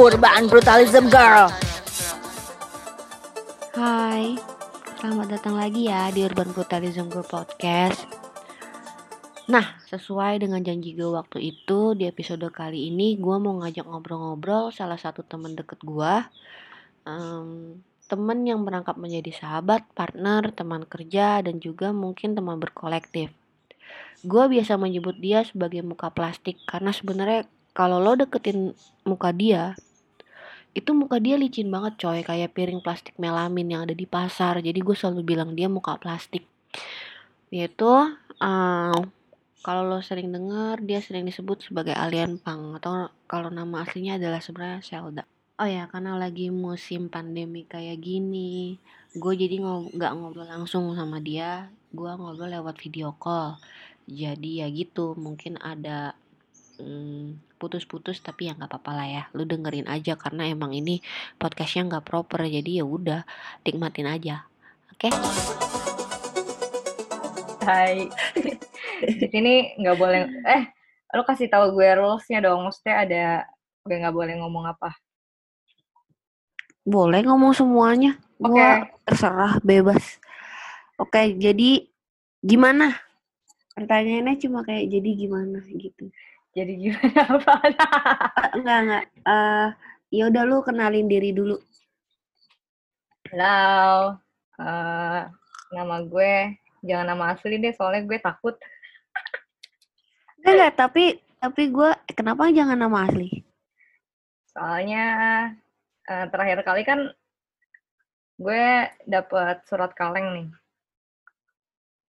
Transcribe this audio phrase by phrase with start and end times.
[0.00, 1.52] Urban Brutalism Girl.
[3.76, 4.32] Hai,
[4.96, 8.08] selamat datang lagi ya di Urban Brutalism Girl Podcast.
[9.52, 14.72] Nah, sesuai dengan janji gue waktu itu, di episode kali ini gue mau ngajak ngobrol-ngobrol
[14.72, 16.14] salah satu temen deket gue.
[17.04, 23.36] Um, temen yang merangkap menjadi sahabat, partner, teman kerja, dan juga mungkin teman berkolektif.
[24.24, 27.44] Gue biasa menyebut dia sebagai muka plastik karena sebenarnya
[27.76, 28.72] kalau lo deketin
[29.04, 29.76] muka dia,
[30.70, 32.22] itu muka dia licin banget coy.
[32.22, 34.62] Kayak piring plastik melamin yang ada di pasar.
[34.62, 36.46] Jadi gue selalu bilang dia muka plastik.
[37.50, 37.90] Yaitu
[38.38, 38.98] uh,
[39.60, 44.40] kalau lo sering dengar dia sering disebut sebagai alien pang atau kalau nama aslinya adalah
[44.40, 45.24] sebenarnya Zelda.
[45.60, 48.80] Oh ya karena lagi musim pandemi kayak gini
[49.12, 49.60] gue jadi
[49.92, 51.68] nggak ngobrol langsung sama dia.
[51.90, 53.58] Gue ngobrol lewat video call.
[54.08, 56.14] Jadi ya gitu mungkin ada
[56.80, 59.22] hmm, putus-putus tapi ya nggak apa-apa lah ya.
[59.36, 61.04] Lu dengerin aja karena emang ini
[61.36, 63.20] podcastnya nggak proper jadi ya udah
[63.62, 64.48] nikmatin aja.
[64.96, 65.08] Oke?
[65.08, 65.12] Okay?
[67.68, 68.08] Hai.
[69.20, 70.62] Di sini nggak boleh eh
[71.12, 72.64] lu kasih tahu gue rulesnya dong.
[72.64, 73.24] Maksudnya ada
[73.84, 74.96] gue nggak boleh ngomong apa?
[76.88, 78.16] Boleh ngomong semuanya.
[78.40, 78.48] Okay.
[78.48, 78.68] gue
[79.04, 80.16] terserah bebas.
[80.96, 81.84] Oke okay, jadi
[82.40, 82.96] gimana?
[83.76, 85.60] Pertanyaannya cuma kayak jadi gimana?
[85.68, 86.08] gitu
[86.60, 87.54] jadi gimana apa
[88.52, 89.04] enggak enggak.
[89.24, 89.68] Uh,
[90.12, 91.56] ya udah lu kenalin diri dulu.
[93.32, 94.20] Halo.
[94.60, 95.24] Uh,
[95.72, 96.52] nama gue
[96.84, 98.60] jangan nama asli deh soalnya gue takut.
[100.44, 101.04] Enggak enggak tapi
[101.40, 103.40] tapi gue kenapa jangan nama asli?
[104.52, 105.04] Soalnya
[106.12, 107.08] uh, terakhir kali kan
[108.36, 108.64] gue
[109.08, 110.48] dapet surat kaleng nih.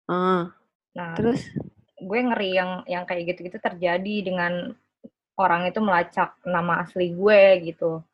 [0.05, 0.53] Uh,
[0.93, 1.41] nah terus
[2.05, 4.77] gue ngeri yang yang kayak gitu-gitu terjadi dengan
[5.35, 8.05] orang itu melacak nama asli gue gitu.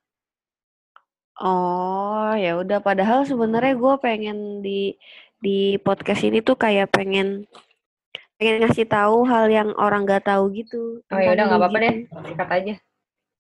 [1.40, 4.94] Oh, ya udah padahal sebenarnya gue pengen di
[5.40, 7.48] di podcast ini tuh kayak pengen
[8.36, 11.00] pengen ngasih tahu hal yang orang gak tahu gitu.
[11.08, 11.94] Oh ya udah nggak apa-apa deh,
[12.28, 12.74] sikat aja.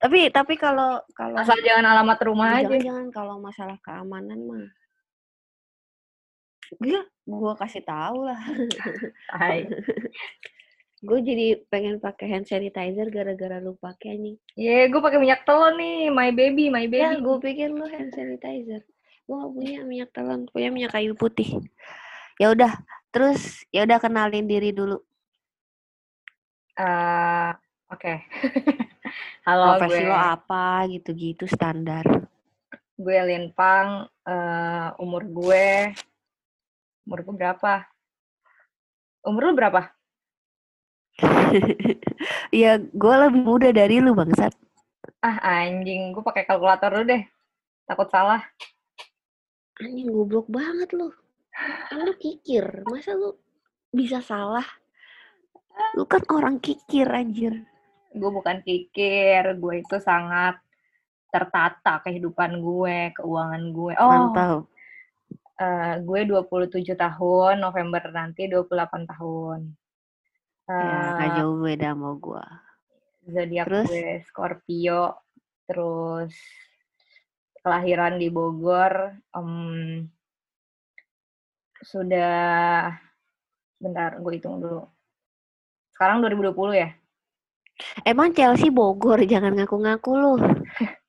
[0.00, 2.76] Tapi tapi kalau kalau asal jangan alamat rumah jangan, aja.
[2.80, 4.68] Jangan kalau masalah keamanan mah.
[6.78, 8.38] Gue gue kasih tahu lah.
[9.34, 9.66] Hai.
[11.00, 14.36] gue jadi pengen pakai hand sanitizer gara-gara lu pakai nih.
[14.52, 17.00] Iya, yeah, gue pakai minyak telon nih, my baby, my baby.
[17.00, 18.84] Ya, gue pikir lu hand sanitizer.
[19.24, 21.56] Gue gak punya minyak telon, punya minyak kayu putih.
[22.36, 22.76] Ya udah,
[23.08, 25.00] terus ya udah kenalin diri dulu.
[26.76, 27.56] Uh,
[27.88, 27.96] oke.
[27.96, 28.16] Okay.
[29.48, 30.08] Halo, Profesi gue.
[30.12, 32.04] lo apa gitu-gitu standar.
[33.00, 35.96] Gue Linpang, uh, umur gue
[37.06, 37.72] umur gue berapa?
[39.24, 39.82] Umur lu berapa?
[42.50, 44.50] Iya, gue lebih muda dari lu bangsat.
[45.22, 47.22] Ah anjing, gue pakai kalkulator dulu deh.
[47.86, 48.42] Takut salah.
[49.78, 51.10] Anjing goblok banget lu.
[51.94, 53.34] Lu kikir, masa lu
[53.90, 54.66] bisa salah?
[55.98, 57.66] Lu kan orang kikir anjir.
[58.10, 60.58] Gue bukan kikir, gue itu sangat
[61.30, 63.92] tertata kehidupan gue, keuangan gue.
[63.98, 64.69] Oh, Mantap.
[65.60, 69.76] Uh, gue 27 tahun, November nanti 28 tahun.
[70.64, 72.44] Uh, ya, gak jauh beda sama gue.
[73.28, 75.20] Zodiak gue Scorpio,
[75.68, 76.32] terus
[77.60, 79.20] kelahiran di Bogor.
[79.36, 80.08] Um,
[81.84, 82.96] sudah,
[83.76, 84.88] bentar, gue hitung dulu.
[85.92, 86.88] Sekarang 2020 ya?
[88.08, 90.32] Emang Chelsea Bogor, jangan ngaku-ngaku lu.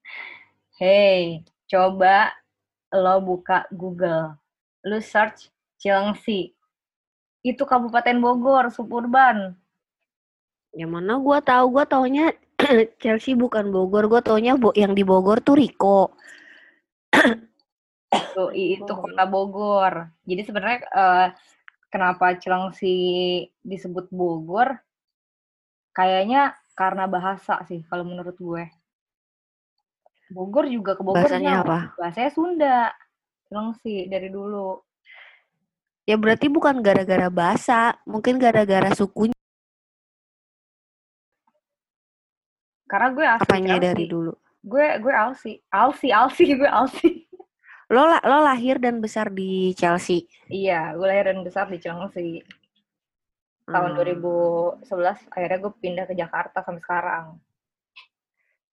[0.80, 2.36] Hei, coba
[2.92, 4.41] lo buka Google.
[4.88, 5.50] Lu search
[5.82, 6.54] Cilengsi
[7.42, 9.58] itu Kabupaten Bogor, Suburban.
[10.72, 12.26] Yang mana gue tahu, gue taunya
[13.02, 16.14] Chelsea bukan Bogor, gue taunya bo yang di Bogor tuh Riko.
[18.14, 20.14] itu, itu kota Bogor.
[20.24, 21.28] Jadi sebenarnya uh,
[21.90, 22.96] kenapa Cilengsi
[23.66, 24.78] disebut Bogor?
[25.92, 28.64] Kayaknya karena bahasa sih kalau menurut gue.
[30.32, 31.78] Bogor juga ke Bogor Bahasanya apa?
[32.00, 32.96] Bahasanya Sunda.
[33.52, 34.80] Cilengsi dari dulu.
[36.08, 39.36] Ya berarti bukan gara-gara bahasa, mungkin gara-gara sukunya.
[42.88, 44.32] Karena gue asli Apanya dari dulu?
[44.64, 47.28] Gue gue Alsi, Alsi, Alsi, gue Alsi.
[47.92, 50.24] Lo lo lahir dan besar di Chelsea.
[50.48, 52.40] Iya, gue lahir dan besar di Chelsea.
[53.68, 54.88] Tahun hmm.
[54.88, 57.26] 2011 akhirnya gue pindah ke Jakarta sampai sekarang.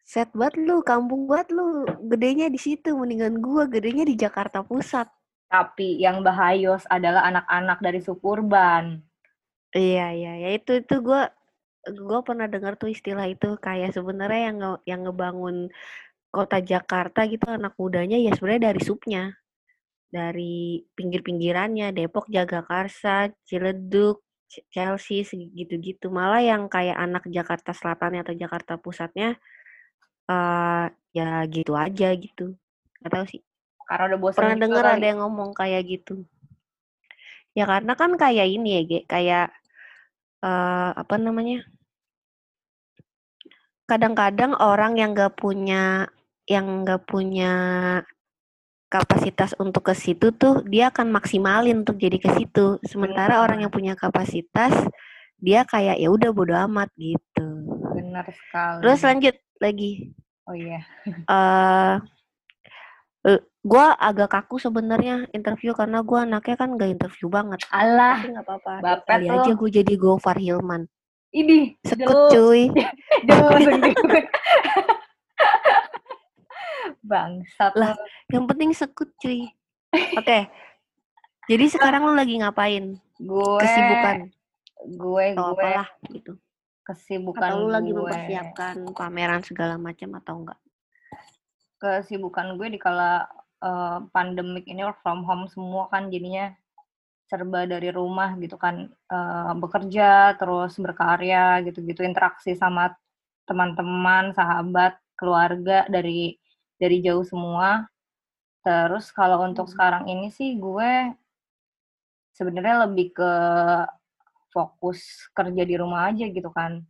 [0.08, 1.84] Set banget lu, kampung banget lu.
[2.08, 5.12] Gedenya di situ, mendingan gue gedenya di Jakarta Pusat.
[5.52, 9.04] Tapi yang bahayos adalah anak-anak dari suburban.
[9.76, 11.22] Iya iya ya itu itu gue
[11.92, 15.56] gue pernah dengar tuh istilah itu kayak sebenarnya yang nge, yang ngebangun
[16.32, 19.24] kota Jakarta gitu anak mudanya ya sebenarnya dari supnya
[20.08, 24.24] dari pinggir-pinggirannya Depok Jagakarsa Ciledug
[24.72, 29.36] Chelsea segitu-gitu malah yang kayak anak Jakarta Selatan atau Jakarta Pusatnya
[30.28, 32.54] uh, ya gitu aja gitu
[33.02, 33.42] nggak tahu sih
[33.88, 36.22] karena udah bosan pernah dengar ada yang ngomong kayak gitu
[37.56, 39.48] ya karena kan kayak ini ya Ge, kayak
[40.44, 41.64] uh, apa namanya
[43.88, 46.06] kadang-kadang orang yang gak punya
[46.44, 47.52] yang gak punya
[48.88, 52.80] kapasitas untuk ke situ tuh dia akan maksimalin untuk jadi ke situ.
[52.84, 53.44] Sementara Benar.
[53.44, 54.72] orang yang punya kapasitas
[55.38, 57.48] dia kayak ya udah bodo amat gitu.
[57.96, 58.80] Benar sekali.
[58.84, 60.16] Terus lanjut lagi.
[60.48, 60.80] Oh iya.
[61.32, 62.00] uh,
[63.68, 67.60] gue agak kaku sebenarnya interview karena gue anaknya kan gak interview banget.
[67.68, 68.16] Allah.
[68.22, 69.04] Tapi nggak apa-apa.
[69.04, 70.88] Kali aja gue jadi Gofar Hilman.
[71.34, 71.76] Ini.
[71.84, 72.72] Sekut cuy.
[77.08, 77.72] Bangsat.
[77.76, 77.92] Lah,
[78.32, 79.52] yang penting sekut cuy.
[79.92, 80.24] Oke.
[80.24, 80.48] Okay.
[81.48, 83.00] Jadi sekarang lu lagi ngapain?
[83.20, 84.28] Gue kesibukan.
[84.96, 86.32] Gue atau gue apalah gitu.
[86.88, 87.74] Kesibukan atau lu gue.
[87.76, 90.60] lagi mempersiapkan pameran segala macam atau enggak?
[91.76, 93.28] Kesibukan gue di kala
[93.60, 96.48] uh, pandemik ini work from home semua kan jadinya
[97.28, 102.96] serba dari rumah gitu kan uh, bekerja terus berkarya gitu-gitu interaksi sama
[103.44, 106.40] teman-teman sahabat keluarga dari
[106.80, 107.84] dari jauh semua.
[108.64, 109.72] Terus kalau untuk hmm.
[109.76, 111.12] sekarang ini sih gue
[112.32, 113.32] sebenarnya lebih ke
[114.50, 116.82] fokus kerja di rumah aja gitu kan.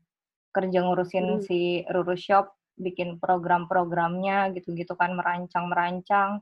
[0.55, 1.43] Kerja ngurusin hmm.
[1.45, 6.41] si Ruru Shop, bikin program-programnya gitu-gitu kan, merancang-merancang.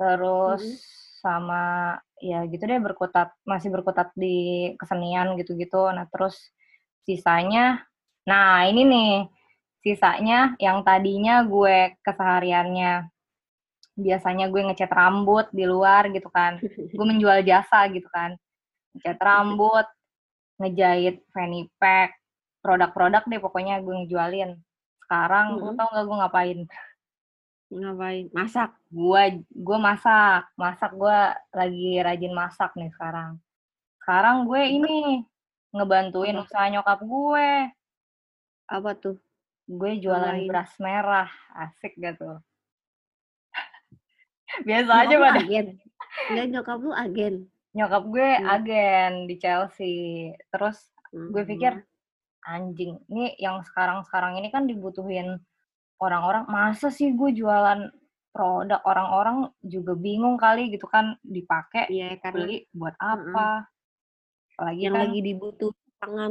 [0.00, 0.80] Terus hmm.
[1.20, 1.64] sama
[2.20, 5.88] ya gitu deh berkutat masih berkutat di kesenian gitu-gitu.
[5.92, 6.36] Nah, terus
[7.04, 7.82] sisanya
[8.28, 9.14] nah ini nih
[9.80, 13.08] sisanya yang tadinya gue kesehariannya
[13.96, 16.60] biasanya gue ngecat rambut di luar gitu kan
[16.96, 18.36] gue menjual jasa gitu kan
[18.96, 19.86] ngecat rambut
[20.60, 22.20] ngejahit fanny pack
[22.60, 24.60] produk-produk deh pokoknya gue ngejualin.
[25.00, 25.76] Sekarang mm -hmm.
[25.80, 26.58] tau gak gue ngapain?
[27.72, 28.24] Ngapain?
[28.36, 28.70] Masak.
[28.92, 30.52] Gue gue masak.
[30.60, 31.18] Masak gue
[31.56, 33.40] lagi rajin masak nih sekarang.
[34.04, 35.24] Sekarang gue ini
[35.72, 37.48] ngebantuin usaha nyokap gue
[38.70, 39.16] apa tuh?
[39.64, 40.46] Gue jualan Lain.
[40.46, 41.30] beras merah.
[41.56, 42.36] Asik gak tuh?
[44.68, 45.80] Biasa aja pada agen.
[46.28, 48.46] Enggak nyokap lu agen nyokap gue hmm.
[48.46, 49.96] agen di Chelsea.
[50.50, 51.30] Terus hmm.
[51.30, 51.72] gue pikir
[52.48, 55.38] anjing ini yang sekarang sekarang ini kan dibutuhin
[56.00, 57.90] orang-orang masa sih gue jualan
[58.34, 58.80] produk?
[58.86, 63.66] Orang-orang juga bingung kali gitu kan dipakai iya, karena, beli buat apa?
[63.66, 64.54] -hmm.
[64.56, 66.30] apalagi yang kan, lagi dibutuhkan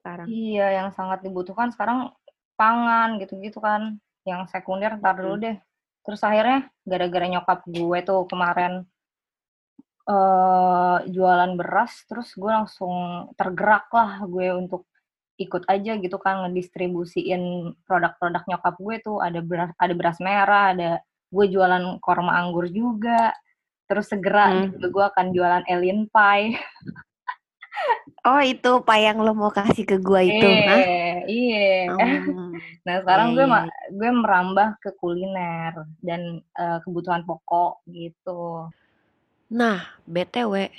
[0.00, 0.26] sekarang.
[0.28, 2.12] Iya yang sangat dibutuhkan sekarang
[2.56, 4.00] pangan gitu-gitu kan.
[4.26, 5.56] Yang sekunder ntar dulu deh.
[6.04, 8.84] Terus akhirnya gara-gara nyokap gue tuh kemarin
[10.10, 14.90] uh, jualan beras terus gue langsung tergerak lah gue untuk
[15.40, 20.90] ikut aja gitu kan ngedistribusiin produk-produk nyokap gue tuh ada beras ada beras merah ada
[21.30, 23.32] gue jualan korma anggur juga
[23.88, 24.76] terus segera hmm.
[24.76, 26.58] juga gue akan jualan alien pie
[28.20, 31.88] Oh itu pak yang lo mau kasih ke gue itu, Iya, iya.
[31.88, 31.96] Oh.
[32.84, 33.48] nah sekarang gue
[33.96, 38.68] gue merambah ke kuliner dan uh, kebutuhan pokok gitu.
[39.50, 40.70] Nah btw,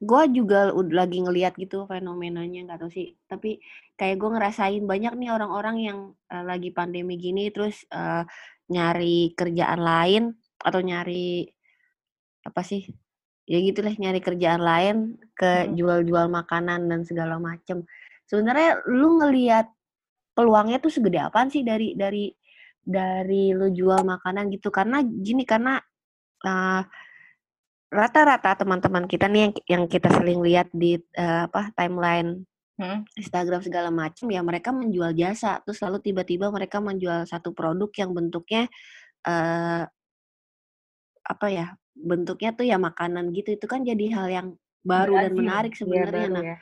[0.00, 3.12] gue juga lagi ngeliat gitu fenomenanya nggak tau sih.
[3.28, 3.60] Tapi
[3.96, 5.98] kayak gue ngerasain banyak nih orang-orang yang
[6.32, 8.24] uh, lagi pandemi gini terus uh,
[8.72, 10.22] nyari kerjaan lain
[10.64, 11.44] atau nyari
[12.44, 12.88] apa sih
[13.44, 14.96] ya gitulah nyari kerjaan lain
[15.36, 17.84] ke jual-jual makanan dan segala macem.
[18.24, 19.68] Sebenarnya lu ngelihat
[20.32, 22.32] peluangnya tuh segede apaan sih dari dari
[22.84, 25.80] dari lu jual makanan gitu karena gini karena
[26.44, 26.82] uh,
[27.94, 32.42] rata-rata teman-teman kita nih yang yang kita sering lihat di uh, apa timeline
[32.74, 33.06] hmm.
[33.14, 35.62] Instagram segala macam ya mereka menjual jasa.
[35.62, 38.66] Terus lalu tiba-tiba mereka menjual satu produk yang bentuknya
[39.22, 39.86] uh,
[41.24, 43.54] apa ya bentuknya tuh ya makanan gitu.
[43.54, 44.48] Itu kan jadi hal yang
[44.82, 46.28] baru dan menarik iya, sebenarnya.
[46.28, 46.56] nah ya.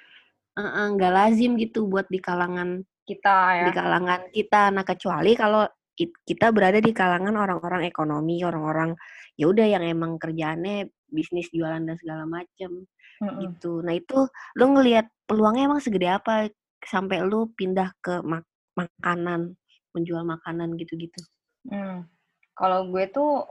[0.92, 3.64] nggak uh, uh, lazim gitu buat di kalangan kita ya.
[3.66, 4.68] di kalangan kita.
[4.68, 5.64] Nah kecuali kalau
[5.98, 8.96] kita berada di kalangan orang-orang ekonomi orang-orang
[9.36, 12.88] ya udah yang emang kerjaannya bisnis jualan dan segala macem
[13.20, 13.38] mm-hmm.
[13.46, 14.26] gitu nah itu
[14.58, 16.48] lu ngelihat peluangnya emang segede apa
[16.82, 18.42] sampai lu pindah ke mak
[18.72, 19.54] makanan
[19.92, 21.20] menjual makanan gitu-gitu
[21.68, 22.08] hmm.
[22.56, 23.44] kalau gue tuh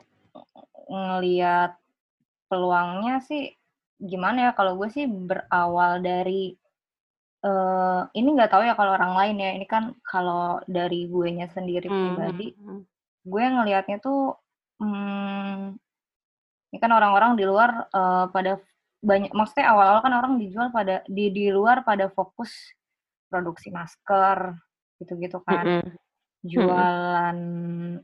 [0.90, 1.78] ngelihat
[2.50, 3.54] peluangnya sih
[4.02, 6.58] gimana ya kalau gue sih berawal dari
[7.46, 11.48] uh, ini nggak tahu ya kalau orang lain ya ini kan kalau dari gue nya
[11.54, 11.94] sendiri hmm.
[11.94, 12.82] pribadi hmm, hmm.
[13.30, 14.36] gue ngelihatnya tuh
[14.82, 15.78] hmm,
[16.72, 18.60] ini kan orang-orang di luar uh, pada
[19.02, 22.54] banyak maksudnya awal-awal kan orang dijual pada di di luar pada fokus
[23.28, 24.56] produksi masker
[25.04, 25.66] gitu-gitu kan.
[25.68, 25.96] Mm -hmm.
[26.42, 27.38] jualan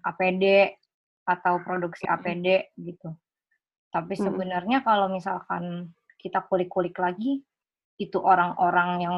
[0.05, 0.77] APD
[1.25, 3.09] atau produksi APD gitu.
[3.89, 5.89] Tapi sebenarnya kalau misalkan
[6.21, 7.41] kita kulik-kulik lagi
[7.97, 9.17] itu orang-orang yang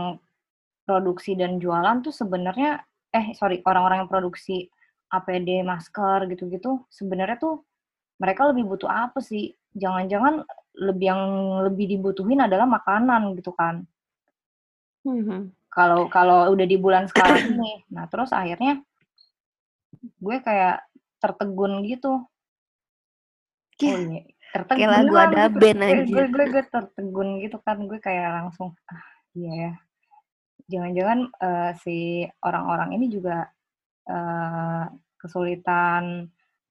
[0.88, 4.66] produksi dan jualan tuh sebenarnya eh sorry orang-orang yang produksi
[5.10, 7.66] APD masker gitu-gitu sebenarnya tuh
[8.20, 10.44] mereka lebih butuh apa sih jangan-jangan
[10.80, 11.24] lebih yang
[11.66, 13.88] lebih dibutuhin adalah makanan gitu kan.
[15.08, 15.56] Mm-hmm.
[15.72, 18.84] Kalau kalau udah di bulan sekarang ini, nah terus akhirnya
[20.00, 20.84] gue kayak
[21.20, 22.26] tertegun gitu.
[23.80, 24.76] Oh iya, tertegun.
[24.76, 25.58] Kayak lagu ada gitu.
[25.60, 26.04] band aja.
[26.04, 29.06] Gue, gue, gue tertegun gitu kan, gue kayak langsung, ah
[29.38, 29.72] iya ya.
[30.70, 33.48] Jangan-jangan uh, si orang-orang ini juga
[34.10, 34.86] uh,
[35.22, 36.28] kesulitan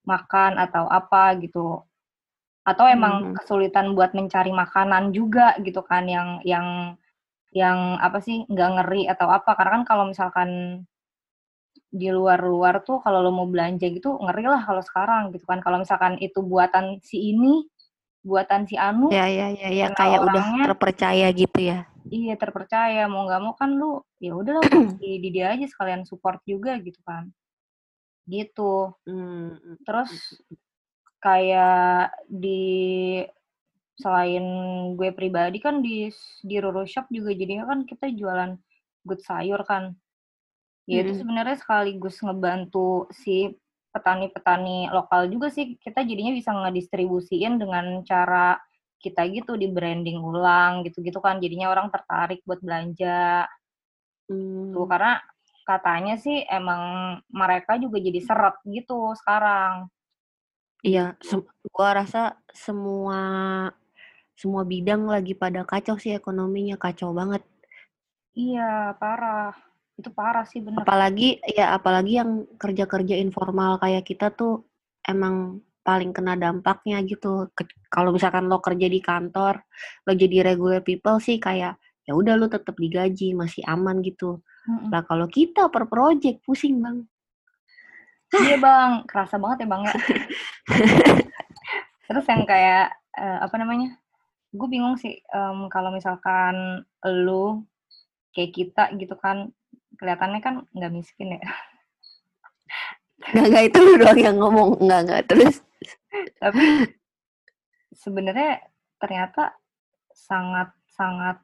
[0.09, 1.85] makan atau apa gitu.
[2.65, 3.35] Atau emang hmm.
[3.37, 6.97] kesulitan buat mencari makanan juga gitu kan yang yang
[7.53, 9.53] yang apa sih nggak ngeri atau apa.
[9.53, 10.83] Karena kan kalau misalkan
[11.89, 15.61] di luar-luar tuh kalau lo mau belanja gitu ngeri lah kalau sekarang gitu kan.
[15.61, 17.69] Kalau misalkan itu buatan si ini
[18.25, 21.89] buatan si Anu ya ya ya ya kayak udah terpercaya gitu ya.
[22.09, 23.09] Iya terpercaya.
[23.09, 24.61] Mau nggak mau kan lu ya udah
[25.01, 27.33] di, di dia aja sekalian support juga gitu kan
[28.29, 29.81] gitu hmm.
[29.89, 30.13] terus
[31.19, 33.19] kayak di
[33.99, 34.45] selain
[34.95, 36.07] gue pribadi kan di
[36.47, 38.55] di Roro Shop juga jadinya kan kita jualan
[39.03, 39.99] good sayur kan.
[40.89, 43.53] Ya itu sebenarnya sekaligus ngebantu si
[43.93, 48.57] petani-petani lokal juga sih kita jadinya bisa ngedistribusiin dengan cara
[48.97, 53.45] kita gitu di branding ulang gitu-gitu kan jadinya orang tertarik buat belanja.
[54.31, 54.73] Hmm.
[54.73, 55.21] Tuh karena
[55.69, 56.81] katanya sih emang
[57.29, 59.93] mereka juga jadi seret gitu sekarang.
[60.81, 61.21] Iya,
[61.69, 63.21] gua rasa semua
[64.39, 67.43] semua bidang lagi pada kacau sih ekonominya, kacau banget.
[68.39, 69.53] Iya, parah.
[69.99, 70.87] Itu parah sih bener.
[70.87, 74.63] Apalagi ya apalagi yang kerja-kerja informal kayak kita tuh
[75.03, 77.51] emang paling kena dampaknya gitu.
[77.91, 79.59] kalau misalkan lo kerja di kantor,
[80.07, 84.39] lo jadi regular people sih kayak ya udah lo tetap digaji, masih aman gitu.
[84.69, 87.09] Mm Lah kalau kita per project pusing, Bang.
[88.29, 89.95] Iya bang, kerasa banget ya bang ya.
[92.13, 93.97] Terus yang kayak uh, apa namanya?
[94.53, 97.65] Gue bingung sih um, kalau misalkan lu
[98.37, 99.49] kayak kita gitu kan
[99.97, 101.43] kelihatannya kan nggak miskin ya.
[103.33, 105.65] Nggak nggak itu lu doang yang ngomong nggak nggak terus.
[106.37, 106.93] Tapi
[107.97, 108.61] sebenarnya
[109.01, 109.57] ternyata
[110.13, 111.41] sangat sangat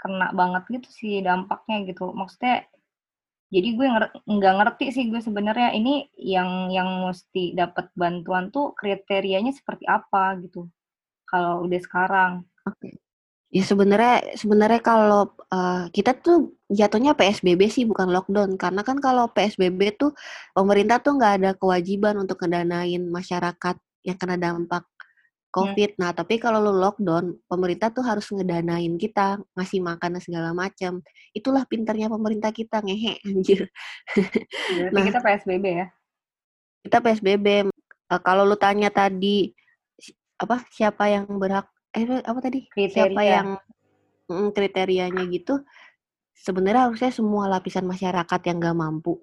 [0.00, 2.10] kena banget gitu sih dampaknya gitu.
[2.12, 2.66] Maksudnya
[3.54, 3.86] jadi gue
[4.26, 10.34] nggak ngerti sih gue sebenarnya ini yang yang mesti dapat bantuan tuh kriterianya seperti apa
[10.42, 10.66] gitu
[11.28, 12.32] kalau udah sekarang
[12.66, 12.98] okay.
[13.54, 19.30] ya sebenarnya sebenarnya kalau uh, kita tuh jatuhnya PSBB sih bukan lockdown karena kan kalau
[19.30, 20.10] PSBB tuh
[20.50, 24.82] pemerintah tuh nggak ada kewajiban untuk ngedanain masyarakat yang kena dampak
[25.54, 25.90] COVID.
[25.94, 26.00] Hmm.
[26.02, 30.98] Nah, tapi kalau lu lockdown, pemerintah tuh harus ngedanain kita, ngasih makan dan segala macam.
[31.30, 33.70] Itulah pintarnya pemerintah kita, ngehe, anjir.
[34.10, 35.86] Berarti nah, kita PSBB ya?
[36.82, 37.70] Kita PSBB.
[38.10, 39.54] Uh, kalau lu tanya tadi,
[40.42, 42.66] apa siapa yang berhak, eh apa tadi?
[42.66, 43.14] Kriteria.
[43.14, 43.48] Siapa yang
[44.26, 45.62] mm, kriterianya gitu,
[46.34, 49.22] sebenarnya harusnya semua lapisan masyarakat yang gak mampu.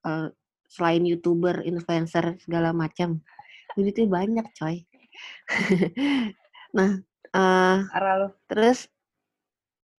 [0.00, 0.32] Uh,
[0.70, 3.20] selain youtuber, influencer segala macam,
[3.76, 4.86] itu banyak coy
[6.76, 6.90] nah,
[7.34, 8.86] uh, terus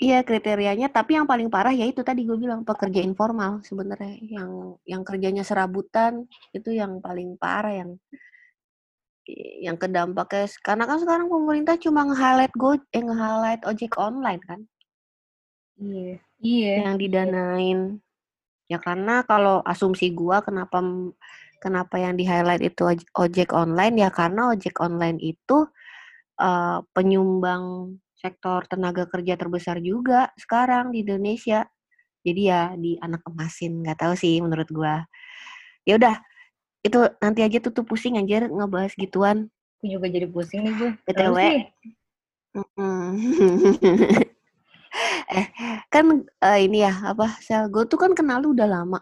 [0.01, 4.51] iya kriterianya, tapi yang paling parah ya itu tadi gue bilang pekerja informal sebenarnya yang
[4.89, 6.25] yang kerjanya serabutan
[6.57, 7.91] itu yang paling parah yang
[9.61, 14.59] yang kedampaknya karena kan sekarang pemerintah cuma nge-highlight go eh nge-highlight ojek online kan.
[15.77, 16.17] Iya.
[16.41, 16.73] Iya.
[16.89, 17.79] Yang didanain.
[18.65, 20.81] Ya karena kalau asumsi gua kenapa
[21.61, 24.01] Kenapa yang di-highlight itu ojek online?
[24.01, 25.69] Ya karena ojek online itu
[26.41, 31.69] uh, penyumbang sektor tenaga kerja terbesar juga sekarang di Indonesia.
[32.25, 35.05] Jadi ya di anak emasin, nggak tahu sih menurut gua.
[35.85, 36.17] Ya udah,
[36.81, 39.45] itu nanti aja tuh, tuh pusing aja ngebahas gituan.
[39.77, 40.91] Aku juga jadi pusing nih gue.
[41.09, 41.37] BTW.
[45.37, 45.45] eh,
[45.93, 47.37] kan uh, ini ya apa?
[47.41, 49.01] Sel, gue tuh kan kenal lu udah lama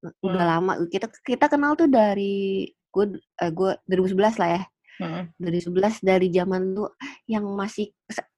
[0.00, 0.52] udah hmm.
[0.56, 0.72] lama.
[0.88, 4.62] Kita kita kenal tuh dari gue uh, gue 2011 lah ya.
[5.00, 5.32] Hmm.
[5.40, 6.92] 2011 dari zaman tuh
[7.24, 7.88] yang masih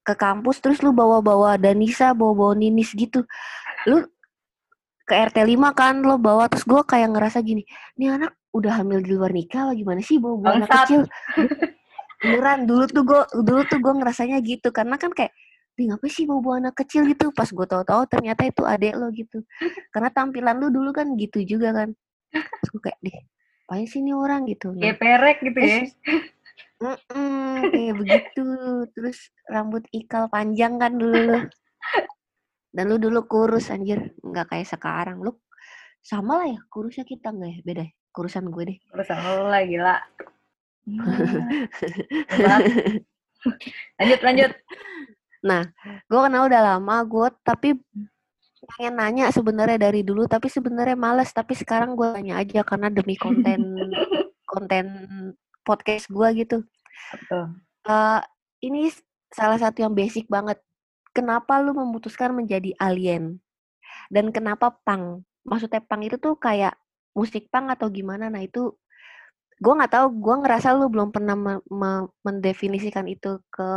[0.06, 3.26] ke kampus terus lu bawa-bawa Danisa bawa-bawa Ninis gitu.
[3.90, 4.06] Lu
[5.02, 7.66] ke RT 5 kan lo bawa terus gue kayak ngerasa gini
[7.98, 10.22] ini anak udah hamil di luar nikah apa gimana sih?
[10.22, 11.02] Bawa bawa anak kecil.
[12.22, 15.34] Beneran dulu tuh gue dulu tuh gue ngerasanya gitu karena kan kayak
[15.72, 17.32] Di ngapain sih bawa anak kecil gitu?
[17.32, 19.40] Pas gue tahu-tahu ternyata itu adek lo gitu.
[19.92, 21.88] Karena tampilan lu dulu kan gitu juga kan.
[22.32, 23.18] Terus gue kayak deh
[23.62, 24.44] apain sih ini orang?
[24.44, 24.68] Gitu.
[24.68, 25.80] Nah, Kayak perek gitu ya.
[26.82, 28.46] mm-mm, kayak begitu.
[28.92, 31.40] Terus rambut ikal panjang kan dulu lu.
[32.72, 34.12] Dan lu dulu kurus anjir.
[34.20, 35.24] Nggak kayak sekarang.
[35.24, 35.40] Lu
[36.04, 37.58] sama lah ya kurusnya kita nggak ya?
[37.64, 37.92] Beda ya?
[38.12, 38.78] kurusan gue deh.
[38.92, 39.96] Urusan lu lah gila.
[40.82, 40.98] Hmm.
[42.26, 42.62] Hebat.
[44.26, 44.50] lanjut
[45.42, 45.70] lanjut.
[46.08, 47.68] gue kenal udah lama gue tapi
[48.78, 53.18] pengen nanya sebenarnya dari dulu tapi sebenarnya males tapi sekarang gue tanya aja karena demi
[53.18, 53.58] konten
[54.52, 54.86] konten
[55.66, 56.58] podcast gue gitu
[57.12, 57.44] Betul.
[57.88, 58.20] Eh,
[58.62, 58.88] ini
[59.32, 60.60] salah satu yang basic banget.
[61.12, 63.42] Kenapa lu memutuskan menjadi alien?
[64.08, 65.26] Dan kenapa punk?
[65.44, 66.78] Maksudnya punk itu tuh kayak
[67.12, 68.30] musik punk atau gimana?
[68.32, 68.72] Nah itu
[69.60, 70.06] gue nggak tahu.
[70.22, 73.70] Gue ngerasa lu belum pernah me- me- mendefinisikan itu ke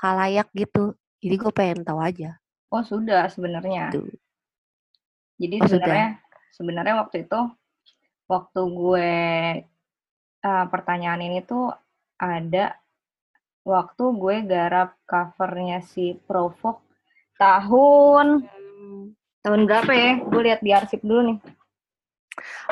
[0.00, 0.92] halayak gitu.
[1.20, 2.36] Jadi gue pengen tahu aja.
[2.68, 3.90] Oh sudah sebenarnya.
[3.94, 4.10] Tuh.
[5.36, 5.84] Jadi Oh, sudah.
[5.84, 6.08] sebenarnya
[6.52, 7.40] sebenarnya waktu itu
[8.26, 9.10] waktu gue
[10.42, 11.72] eh, pertanyaan ini tuh
[12.16, 12.76] ada
[13.62, 16.80] waktu gue garap covernya si Provok
[17.36, 18.48] tahun
[19.44, 20.12] tahun berapa ya?
[20.24, 21.38] Gue lihat di arsip dulu nih.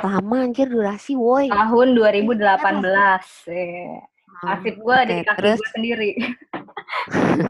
[0.04, 1.48] Lama anjir durasi woi.
[1.48, 3.48] Tahun 2018.
[3.48, 3.96] Eh,
[4.44, 5.58] arsip gue ada Oke, di kaki terus?
[5.60, 6.10] gue sendiri.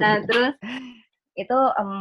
[0.00, 0.54] nah terus
[1.34, 1.92] itu em,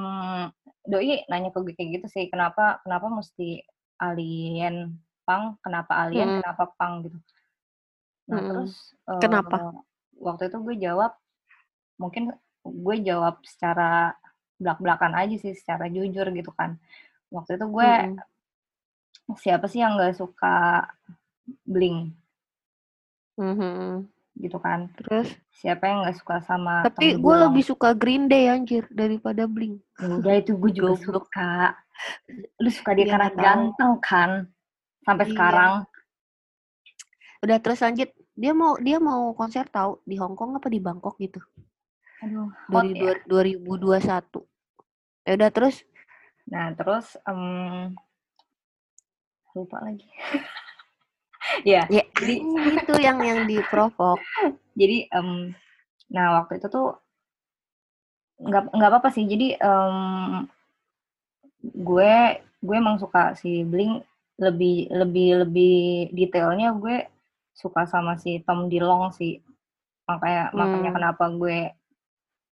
[0.86, 3.64] doi nanya ke gue kayak gitu sih kenapa kenapa mesti
[3.98, 6.40] alien pang kenapa alien Mm-mm.
[6.44, 7.18] kenapa pang gitu
[8.30, 8.48] nah Mm-mm.
[8.52, 8.74] terus
[9.20, 9.58] Kenapa?
[10.20, 11.12] waktu itu gue jawab
[12.00, 12.32] mungkin
[12.64, 14.16] gue jawab secara
[14.62, 16.80] belak belakan aja sih secara jujur gitu kan
[17.34, 19.38] waktu itu gue Mm-mm.
[19.40, 20.88] siapa sih yang nggak suka
[21.66, 22.12] bling
[23.34, 24.06] Mhm.
[24.36, 25.30] Gitu kan Terus?
[25.54, 29.80] siapa yang nggak suka sama Tapi gue lebih suka Green Day anjir daripada Blink.
[29.96, 31.78] Ya udah itu gue juga suka.
[32.58, 34.30] Lu suka dia Iya, karena ganteng kan?
[35.02, 35.32] Sampai Iya.
[35.32, 35.74] sekarang.
[37.40, 38.10] Udah terus lanjut.
[38.34, 41.38] Dia mau dia mau konser tahu di Hong Kong apa di Bangkok gitu.
[42.20, 43.14] Aduh, Dari ya.
[43.22, 44.42] dua- 2021.
[45.22, 45.86] Ya udah terus
[46.44, 47.94] Nah, terus em,
[49.54, 50.10] lupa lagi.
[51.62, 52.42] ya, ya Jadi-
[52.82, 54.18] itu yang yang diprovok.
[54.80, 55.54] jadi em,
[56.10, 56.98] nah waktu itu tuh
[58.42, 59.24] nggak nggak apa-apa sih.
[59.24, 59.96] Jadi em,
[61.64, 62.14] gue
[62.64, 64.04] gue emang suka si Blink
[64.42, 65.76] lebih lebih lebih
[66.12, 67.06] detailnya gue
[67.54, 69.34] suka sama si Tom DeLonge sih.
[70.10, 70.98] Makanya makanya Hmm.
[70.98, 71.58] kenapa gue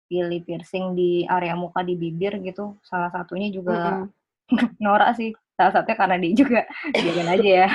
[0.09, 2.75] pilih piercing di area muka di bibir gitu.
[2.83, 4.09] Salah satunya juga Mm-mm.
[4.83, 5.31] Nora sih.
[5.59, 6.61] Salah satunya karena dia juga
[7.03, 7.69] biarin aja ya.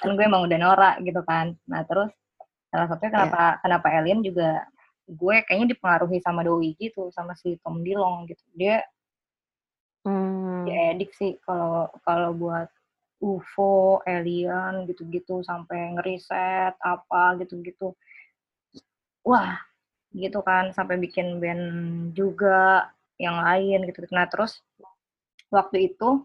[0.00, 1.52] kan gue emang udah Nora gitu kan.
[1.68, 2.08] Nah, terus
[2.72, 4.64] salah satunya kenapa kenapa Alien juga
[5.04, 8.44] gue kayaknya dipengaruhi sama Doi gitu, sama si Tom DeLonge gitu.
[8.56, 8.80] Dia
[10.00, 10.64] Hmm.
[10.64, 12.72] dia edik sih kalau kalau buat
[13.20, 17.92] UFO, alien gitu-gitu sampai ngeriset apa gitu-gitu.
[19.20, 19.60] Wah,
[20.16, 21.64] gitu kan sampai bikin band
[22.16, 22.88] juga
[23.20, 24.08] yang lain gitu.
[24.08, 24.64] Nah, terus
[25.52, 26.24] waktu itu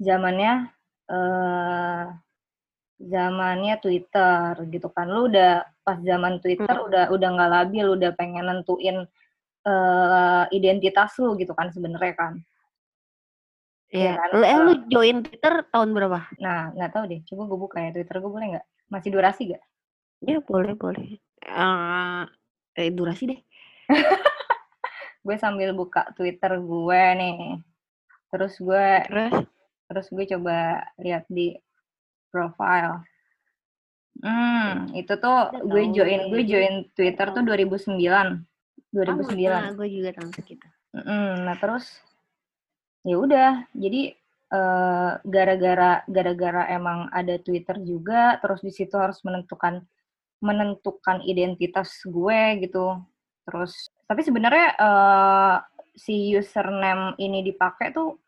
[0.00, 0.72] zamannya
[1.12, 2.04] eh
[3.00, 5.08] zamannya Twitter gitu kan.
[5.08, 6.86] Lu udah pas zaman Twitter Hmm.
[6.88, 9.04] udah udah nggak labil, udah pengen nentuin
[9.60, 12.32] eh identitas lu gitu kan sebenarnya kan.
[13.90, 14.16] Iya.
[14.16, 14.28] kan?
[14.38, 16.18] Lu, eh, lu join Twitter tahun berapa?
[16.38, 17.20] Nah, nggak tahu deh.
[17.26, 18.66] Coba gue buka ya Twitter gue boleh nggak?
[18.88, 19.64] Masih durasi nggak?
[20.20, 21.18] Ya boleh boleh.
[21.42, 22.22] Eh,
[22.78, 23.40] eh durasi deh.
[25.20, 27.60] Gue sambil buka Twitter gue nih.
[28.32, 29.32] Terus gue Terus
[29.90, 31.58] terus gue coba lihat di
[32.30, 33.02] profile.
[34.22, 37.98] Hmm, itu tuh Udah gue tahu join gue join Twitter tuh 2009.
[38.94, 39.34] 2009.
[39.50, 40.66] Nah, gue juga tahun segitu.
[40.94, 41.86] Mm, nah terus
[43.06, 44.14] ya udah jadi
[44.50, 49.86] eh, gara-gara gara-gara emang ada Twitter juga terus di situ harus menentukan
[50.42, 52.98] menentukan identitas gue gitu
[53.46, 55.56] terus tapi sebenarnya eh,
[55.94, 58.18] si username ini dipakai tuh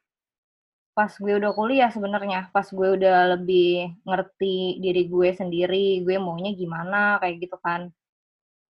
[0.93, 6.53] pas gue udah kuliah sebenarnya pas gue udah lebih ngerti diri gue sendiri gue maunya
[6.53, 7.89] gimana kayak gitu kan.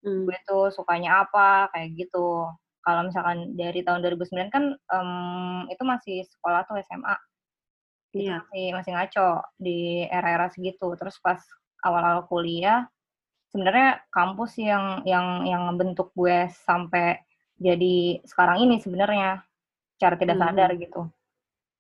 [0.02, 0.26] Hmm.
[0.26, 2.50] gue tuh sukanya apa kayak gitu.
[2.82, 5.11] Kalau misalkan dari tahun 2009 kan em,
[5.70, 7.14] itu masih sekolah tuh SMA
[8.12, 8.44] Iya.
[8.44, 10.87] masih masih ngaco di era-era segitu.
[10.98, 11.38] Terus pas
[11.87, 12.87] awal-awal kuliah
[13.52, 17.20] sebenarnya kampus yang yang yang bentuk gue sampai
[17.61, 19.44] jadi sekarang ini sebenarnya
[20.00, 21.06] cara tidak sadar gitu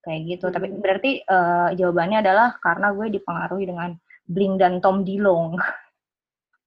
[0.02, 0.82] kayak gitu tapi Hmm.
[0.82, 3.90] berarti eh, jawabannya adalah karena gue dipengaruhi dengan
[4.26, 5.56] Blink dan Tom Dilong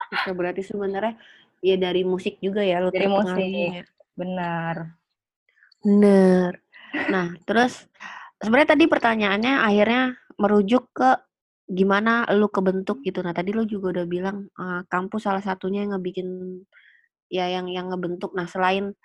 [0.06, 1.18] Oke, berarti sebenarnya
[1.66, 3.36] ya dari musik juga ya lo Dari musik.
[3.36, 3.84] terpengaruhnya.
[4.16, 4.76] benar
[5.86, 6.52] Bener.
[7.14, 7.86] Nah, terus
[8.42, 11.10] sebenarnya tadi pertanyaannya akhirnya merujuk ke
[11.70, 13.22] gimana lu kebentuk gitu.
[13.22, 16.28] Nah, tadi lu juga udah bilang eh, kampus salah satunya yang ngebikin
[17.30, 18.34] ya yang yang ngebentuk.
[18.34, 18.98] Nah, selain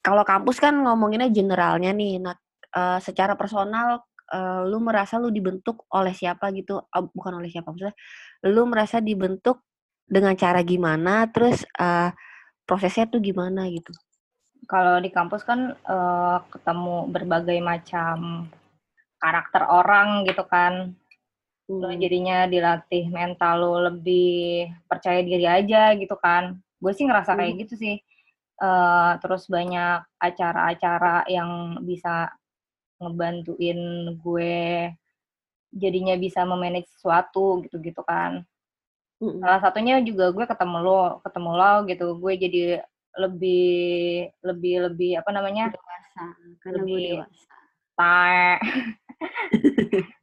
[0.00, 2.16] kalau kampus kan ngomonginnya generalnya nih.
[2.24, 2.32] Nah,
[2.76, 6.80] eh, secara personal eh, lu merasa lu dibentuk oleh siapa gitu?
[6.82, 7.96] Oh, bukan oleh siapa maksudnya.
[8.48, 9.64] Lu merasa dibentuk
[10.08, 11.28] dengan cara gimana?
[11.32, 12.10] Terus eh,
[12.68, 13.92] prosesnya tuh gimana gitu?
[14.68, 18.48] kalau di kampus kan eh, ketemu berbagai macam
[19.22, 20.92] karakter orang gitu kan
[21.68, 22.00] lo Hmm.
[22.00, 27.62] jadinya dilatih mental lo lebih percaya diri aja gitu kan gue sih ngerasa kayak Hmm.
[27.64, 27.96] gitu sih
[28.58, 32.26] Eh, terus banyak acara-acara yang bisa
[32.98, 33.80] ngebantuin
[34.18, 34.90] gue
[35.70, 38.42] jadinya bisa memanage sesuatu gitu-gitu kan.
[39.18, 39.42] Mm-mm.
[39.42, 42.62] salah satunya juga gue ketemu lo ketemu lo gitu gue jadi
[43.18, 43.74] lebih
[44.46, 45.74] lebih lebih apa namanya?
[45.74, 46.24] Dewasa
[46.62, 47.54] karena gue Lebih- dewasa.
[47.98, 48.50] tae.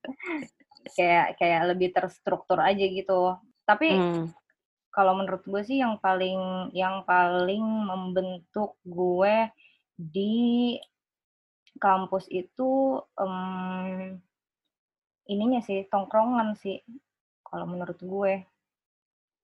[0.96, 3.36] Kayak kayak lebih terstruktur aja gitu.
[3.68, 4.32] Tapi Hmm.
[4.88, 9.52] kalau menurut gue sih yang paling yang paling membentuk gue
[10.00, 10.80] di
[11.78, 14.20] kampus itu em,
[15.28, 16.80] ininya sih tongkrongan sih
[17.44, 18.34] kalau menurut gue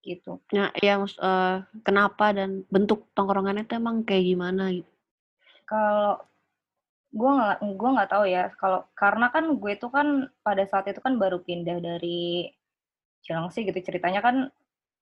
[0.01, 0.41] gitu.
[0.49, 4.91] Ya ya eh, kenapa dan bentuk tongkrongannya tuh emang kayak gimana gitu?
[5.69, 6.25] Kalau
[7.11, 11.03] gue nggak gue nggak tahu ya kalau karena kan gue itu kan pada saat itu
[11.03, 12.47] kan baru pindah dari
[13.19, 14.47] Chelsea gitu ceritanya kan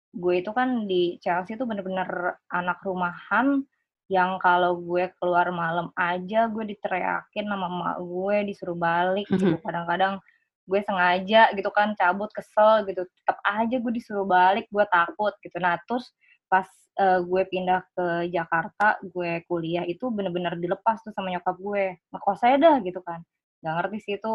[0.10, 3.62] gue itu kan di Chelsea itu bener-bener anak rumahan
[4.10, 9.56] yang kalau gue keluar malam aja gue diteriakin sama emak gue disuruh balik gitu.
[9.62, 10.18] Kadang-kadang
[10.66, 13.06] gue sengaja gitu kan cabut kesel gitu.
[13.06, 15.58] Tetap aja gue disuruh balik gue takut gitu.
[15.62, 16.10] Nah terus
[16.50, 16.66] pas
[16.98, 21.86] eh, gue pindah ke Jakarta gue kuliah itu bener-bener dilepas tuh sama nyokap gue.
[22.10, 23.22] Ngekos aja dah gitu kan.
[23.62, 24.34] Nggak ngerti sih itu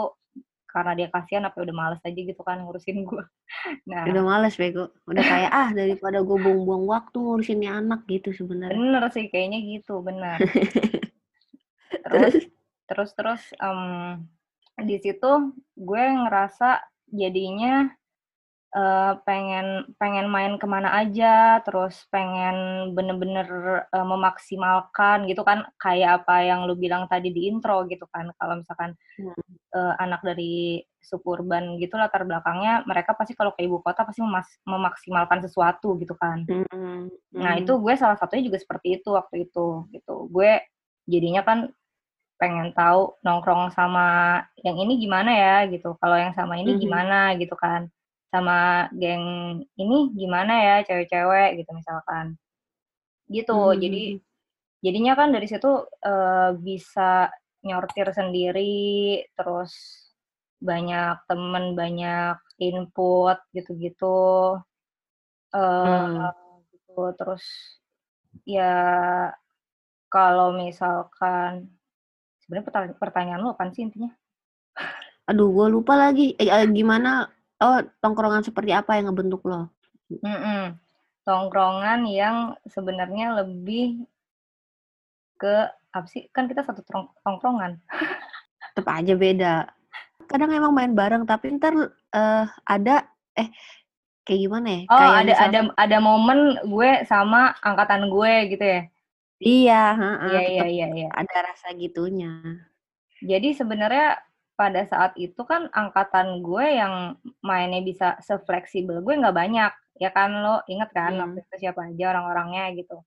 [0.74, 3.22] karena dia kasihan apa udah males aja gitu kan ngurusin gue
[3.90, 4.10] nah.
[4.10, 4.90] Udah males bego.
[5.06, 8.74] Udah kayak ah daripada gue buang-buang waktu ngurusin nih anak gitu sebenarnya.
[8.74, 10.42] Bener sih kayaknya gitu bener.
[12.04, 12.34] Terus
[12.84, 13.10] terus?
[13.16, 13.80] terus em,
[14.84, 15.30] di situ
[15.78, 17.88] gue ngerasa jadinya
[18.74, 22.56] eh, pengen pengen main ke mana aja terus pengen
[22.96, 23.46] bener-bener
[23.88, 28.58] eh, memaksimalkan gitu kan kayak apa yang lu bilang tadi di intro gitu kan kalau
[28.60, 29.30] misalkan Hmm.
[29.78, 34.58] eh, anak dari suburban gitu latar belakangnya mereka pasti kalau ke ibu kota pasti memas-
[34.66, 37.62] memaksimalkan sesuatu gitu kan Hmm, Nah hmm.
[37.62, 40.26] itu gue salah satunya juga seperti itu waktu itu gitu.
[40.30, 40.62] Gue
[41.06, 41.70] jadinya kan
[42.42, 45.94] pengen tahu nongkrong sama yang ini gimana ya gitu.
[46.02, 46.80] Kalau yang sama ini Mhm.
[46.82, 47.86] gimana gitu kan.
[48.34, 52.34] Sama geng ini gimana ya cewek-cewek gitu misalkan.
[53.30, 53.54] Gitu.
[53.54, 53.78] Mhm.
[53.78, 54.02] Jadi
[54.82, 55.70] jadinya kan dari situ
[56.02, 57.30] eh, bisa
[57.62, 59.72] nyortir sendiri terus
[60.60, 64.58] banyak temen banyak input gitu-gitu
[65.54, 66.60] eh Hmm.
[66.72, 67.44] gitu terus
[68.44, 68.74] ya
[70.12, 71.68] kalau misalkan
[72.42, 74.12] sebenarnya pertanyaan, pertanyaan lu apa sih intinya
[75.24, 77.28] aduh gue lupa lagi eh, eh, gimana
[77.64, 79.72] oh tongkrongan seperti apa yang ngebentuk lo?
[80.20, 80.76] Mm-mm.
[81.24, 84.04] tongkrongan yang sebenarnya lebih
[85.40, 85.54] ke
[85.90, 86.28] apa sih?
[86.30, 86.84] Kan kita satu
[87.24, 87.80] tongkrongan.
[88.76, 89.54] Tetap aja beda.
[90.28, 91.72] Kadang emang main bareng tapi ntar
[92.12, 93.48] eh, ada eh
[94.24, 94.80] kayak gimana ya?
[94.92, 98.82] Oh kayak ada misalkan- ada ada momen gue sama angkatan gue gitu ya?
[99.44, 99.82] Iya
[100.30, 101.08] iya iya iya iya.
[101.12, 102.60] ada rasa gitunya.
[103.20, 104.20] Jadi sebenarnya
[104.54, 110.30] pada saat itu kan angkatan gue yang mainnya bisa sefleksibel gue nggak banyak ya kan
[110.30, 111.20] lo inget kan Hmm.
[111.34, 113.02] waktu itu siapa aja orang-orangnya gitu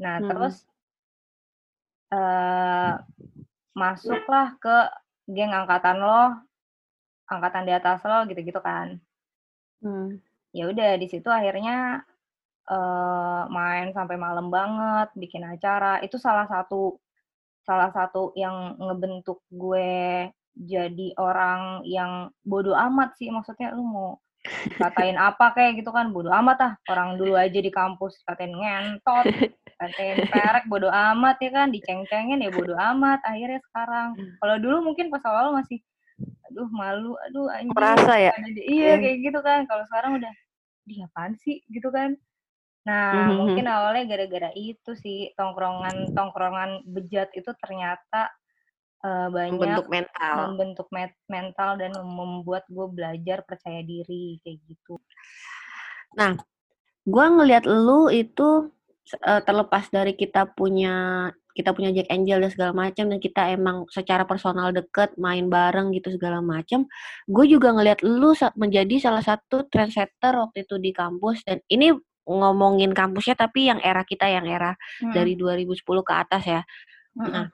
[0.00, 0.28] nah Hmm.
[0.28, 0.64] terus
[2.10, 2.92] eh
[3.76, 4.76] masuklah ke
[5.30, 6.34] geng angkatan lo
[7.30, 8.98] angkatan di atas lo gitu-gitu kan
[9.80, 10.20] Hmm.
[10.52, 12.04] ya udah di situ akhirnya
[12.70, 17.00] eh main sampai malam banget bikin acara itu salah satu
[17.64, 20.28] salah satu yang ngebentuk gue
[20.60, 24.10] jadi orang yang bodoh amat sih maksudnya lu mau
[24.80, 26.72] katain apa kayak gitu kan bodoh amat ah.
[26.88, 29.24] Orang dulu aja di kampus katain ngentot
[29.80, 34.16] katain perek bodoh amat ya kan diceng-cengin ya bodoh amat akhirnya sekarang.
[34.36, 35.80] Kalau dulu mungkin pas awal masih
[36.50, 38.32] aduh malu aduh anjing Merasa ya?
[38.52, 39.64] di- iya kayak gitu kan.
[39.64, 40.32] Kalau sekarang udah
[40.84, 41.64] dia apaan sih?
[41.68, 42.16] Gitu kan.
[42.88, 43.36] Nah Mhm.
[43.36, 48.32] mungkin awalnya gara-gara itu sih tongkrongan tongkrongan bejat itu ternyata
[49.04, 50.88] uh, banyak membentuk mental membentuk
[51.28, 55.00] mental dan membuat gue belajar percaya diri kayak gitu
[56.16, 56.36] nah
[57.06, 58.70] gue ngelihat lu itu
[59.24, 63.76] uh, terlepas dari kita punya kita punya Jack Angel dan segala macam dan kita emang
[63.90, 66.86] secara personal deket main bareng gitu segala macam
[67.26, 71.90] gue juga ngelihat lu menjadi salah satu trendsetter waktu itu di kampus dan ini
[72.30, 75.10] ngomongin kampusnya tapi yang era kita yang era hmm.
[75.10, 76.62] dari 2010 ke atas ya
[77.18, 77.28] hmm.
[77.28, 77.46] nah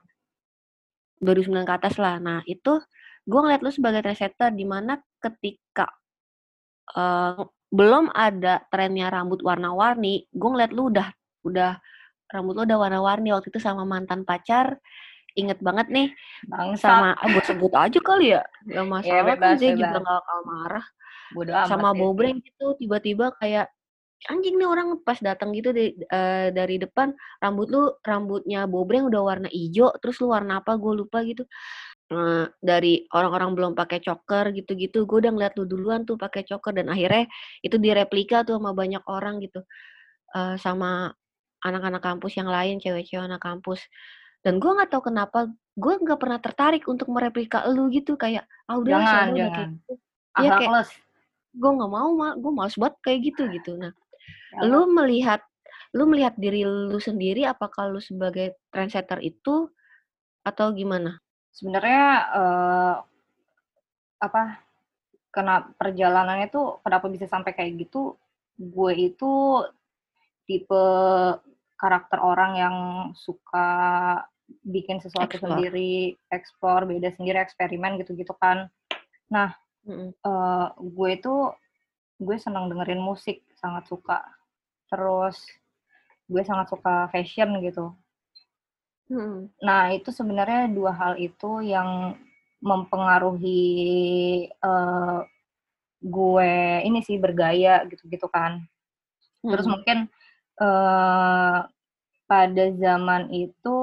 [1.21, 2.21] 2009 ke atas lah.
[2.21, 2.81] Nah itu
[3.27, 5.91] gue ngeliat lu sebagai trendsetter di mana ketika
[6.95, 11.11] uh, belum ada trennya rambut warna-warni gue ngeliat lu udah
[11.43, 11.75] udah
[12.31, 14.79] rambut lo udah warna-warni waktu itu sama mantan pacar.
[15.37, 16.09] Inget banget nih
[16.49, 16.81] Bangsa.
[16.81, 19.87] sama ah, gue sebut aja kali ya gak iya, masalah ya, bebas, kan dia juga
[19.93, 20.85] gak bakal marah.
[21.27, 23.67] Bodo sama bobreng gitu tiba-tiba kayak
[24.25, 29.21] anjing nih orang pas datang gitu di, uh, dari depan rambut lu rambutnya bobreng udah
[29.21, 30.73] warna hijau terus lu warna apa?
[30.81, 31.45] Gue lupa gitu.
[32.07, 36.71] Uh, dari orang-orang belum pakai choker gitu-gitu gue udah ngeliat lu duluan tuh pakai choker
[36.71, 37.27] dan akhirnya
[37.59, 39.59] itu direplika tuh sama banyak orang gitu
[40.31, 41.11] uh, sama
[41.63, 43.81] anak-anak kampus yang lain, cewek-cewek anak kampus.
[44.45, 48.77] Dan gue nggak tahu kenapa gue nggak pernah tertarik untuk mereplika lu gitu kayak ah
[48.79, 49.93] udah jangan jangan kayak gitu.
[50.37, 50.89] ya kayak
[51.57, 53.77] gue nggak mau mah gue males buat kayak gitu gitu.
[53.77, 53.91] Nah
[54.55, 54.67] ya.
[54.67, 55.41] lu melihat
[55.95, 59.71] lu melihat diri lu sendiri apakah lu sebagai trendsetter itu
[60.43, 61.19] atau gimana
[61.51, 62.05] sebenarnya
[62.35, 62.95] uh,
[64.21, 64.61] apa
[65.31, 68.17] kena perjalanannya tuh kenapa bisa sampai kayak gitu
[68.57, 69.61] gue itu
[70.49, 70.83] tipe
[71.77, 72.75] karakter orang yang
[73.13, 73.69] suka
[74.65, 75.53] bikin sesuatu explore.
[75.53, 78.71] sendiri, eksplor, beda sendiri, eksperimen gitu-gitu kan.
[79.29, 79.53] Nah,
[79.85, 80.09] mm-hmm.
[80.23, 81.35] uh, gue itu
[82.17, 84.23] gue senang dengerin musik, sangat suka.
[84.87, 85.37] Terus
[86.27, 87.95] gue sangat suka fashion gitu.
[89.07, 89.63] Mm-hmm.
[89.63, 92.19] Nah, itu sebenarnya dua hal itu yang
[92.59, 93.63] mempengaruhi
[94.59, 95.23] uh,
[96.03, 98.67] gue ini sih bergaya gitu-gitu kan.
[99.39, 99.71] Terus mm-hmm.
[99.71, 99.97] mungkin
[100.59, 101.63] uh,
[102.27, 103.79] pada zaman itu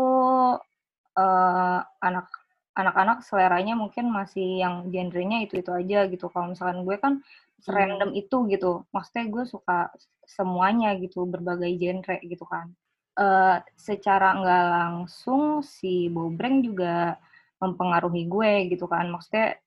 [1.16, 2.28] uh, anak
[2.74, 7.22] anak-anak seleranya mungkin masih yang genrenya itu itu aja gitu kalau misalkan gue kan
[7.62, 8.20] serandom hmm.
[8.22, 8.82] itu gitu.
[8.90, 9.92] Maksudnya gue suka
[10.24, 12.72] semuanya gitu berbagai genre gitu kan.
[13.14, 17.14] Uh, secara nggak langsung si Bobreng juga
[17.62, 19.06] mempengaruhi gue gitu kan.
[19.12, 19.58] Maksudnya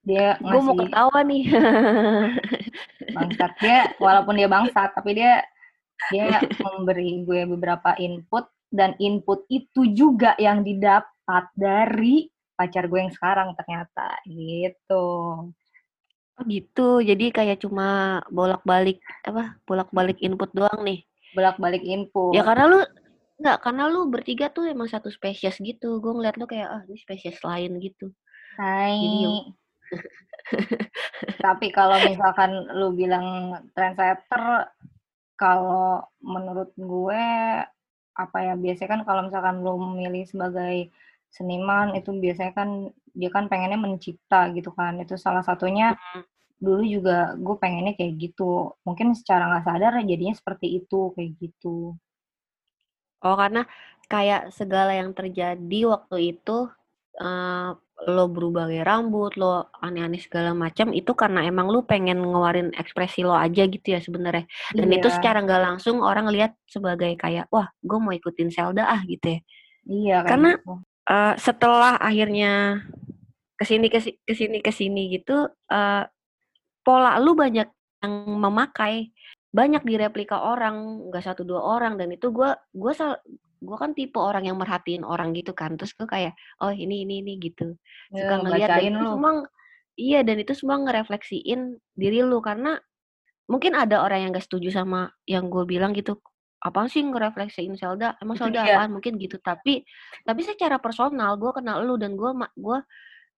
[0.00, 1.44] dia ngasih, gue mau ketawa nih.
[3.16, 3.52] Bangsat.
[3.60, 5.44] Dia walaupun dia bangsat tapi dia
[6.08, 8.48] dia memberi gue beberapa input.
[8.72, 12.24] Dan input itu juga yang didapat dari
[12.56, 15.04] pacar gue yang sekarang ternyata gitu.
[16.42, 16.98] Oh gitu.
[16.98, 19.54] Jadi kayak cuma bolak-balik apa?
[19.62, 21.06] Bolak-balik input doang nih.
[21.38, 22.34] Bolak-balik input.
[22.34, 22.82] Ya karena lu
[23.38, 26.02] nggak karena lu bertiga tuh emang satu spesies gitu.
[26.02, 28.10] Gue ngeliat lu kayak ah oh, ini spesies lain gitu.
[28.58, 28.98] Hai.
[31.46, 34.66] Tapi kalau misalkan lu bilang trendsetter
[35.38, 37.24] kalau menurut gue
[38.12, 40.90] apa ya biasanya kan kalau misalkan lo milih sebagai
[41.32, 46.31] seniman itu biasanya kan dia kan pengennya mencipta gitu kan itu salah satunya hmm.
[46.62, 51.98] Dulu juga gue pengennya kayak gitu mungkin secara nggak sadar jadinya seperti itu kayak gitu
[53.22, 53.66] oh karena
[54.06, 56.70] kayak segala yang terjadi waktu itu
[57.18, 62.74] uh, lo berubah gaya rambut, lo aneh-aneh segala macam itu karena emang lo pengen ngeluarin
[62.74, 64.46] ekspresi lo aja gitu ya sebenarnya.
[64.74, 64.98] Dan iya.
[64.98, 69.38] itu secara nggak langsung orang lihat sebagai kayak wah, gue mau ikutin Zelda ah gitu
[69.38, 69.40] ya.
[69.86, 70.18] Iya.
[70.26, 70.82] Karena gitu.
[71.06, 72.82] uh, setelah akhirnya
[73.54, 76.02] ke sini ke sini ke sini ke sini gitu, uh,
[76.82, 77.66] pola lu banyak
[78.02, 79.14] yang memakai
[79.52, 82.92] banyak direplika orang nggak satu dua orang dan itu gue gue
[83.62, 87.22] gue kan tipe orang yang merhatiin orang gitu kan terus gue kayak oh ini ini
[87.22, 87.78] ini gitu.
[88.10, 89.32] Ya, suka ngeliat dan itu semua
[89.94, 91.60] iya dan itu semua ngerefleksiin
[91.94, 92.80] diri lu karena
[93.46, 96.18] mungkin ada orang yang gak setuju sama yang gue bilang gitu
[96.62, 98.14] apa sih ngerefleksiin Zelda?
[98.22, 98.78] Emang Zelda iya.
[98.78, 98.94] apaan?
[98.98, 99.82] Mungkin gitu tapi
[100.26, 102.78] tapi secara personal gue kenal lu dan gue gue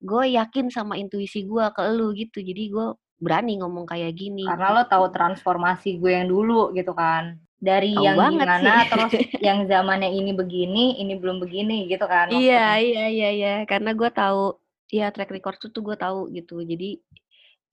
[0.05, 2.89] gue yakin sama intuisi gue ke lu gitu jadi gue
[3.25, 4.45] berani ngomong kayak gini.
[4.45, 7.41] Karena lo tahu transformasi gue yang dulu gitu kan.
[7.57, 8.89] Dari Tau yang gimana sih.
[8.93, 9.13] terus
[9.47, 13.55] yang zamannya ini begini ini belum begini gitu kan iya iya iya iya.
[13.65, 14.61] Karena gue tahu
[14.93, 16.61] ya track record tuh gue tahu gitu.
[16.61, 17.01] Jadi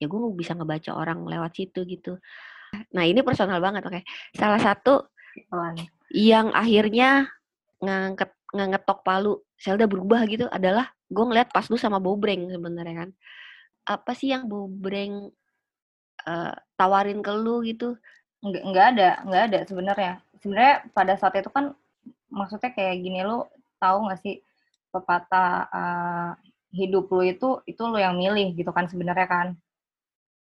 [0.00, 2.16] ya gue bisa ngebaca orang lewat situ gitu.
[2.96, 4.00] Nah ini personal banget oke.
[4.00, 4.02] Okay.
[4.32, 5.12] salah satu
[6.12, 7.28] yang akhirnya
[7.84, 13.10] ngangket ngetok palu Zelda berubah gitu adalah gue ngeliat pas lu sama Bobreng sebenarnya kan.
[13.86, 15.30] Apa sih yang Bobreng
[16.26, 17.98] uh, tawarin ke lu gitu
[18.42, 20.12] Nggak, nggak ada, nggak ada sebenarnya.
[20.42, 21.78] Sebenarnya pada saat itu kan
[22.26, 23.46] maksudnya kayak gini lo
[23.78, 24.42] tahu nggak sih
[24.90, 26.30] pepatah uh,
[26.74, 29.48] hidup lu itu itu lu yang milih gitu kan sebenarnya kan.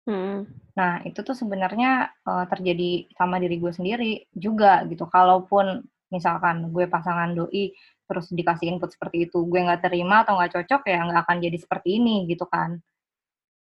[0.06, 0.46] Hmm.
[0.78, 5.04] Nah, itu tuh sebenarnya uh, terjadi sama diri gue sendiri juga gitu.
[5.10, 5.82] Kalaupun
[6.14, 7.74] misalkan gue pasangan doi
[8.08, 11.58] terus dikasih input seperti itu, gue nggak terima atau nggak cocok ya nggak akan jadi
[11.60, 12.78] seperti ini gitu kan.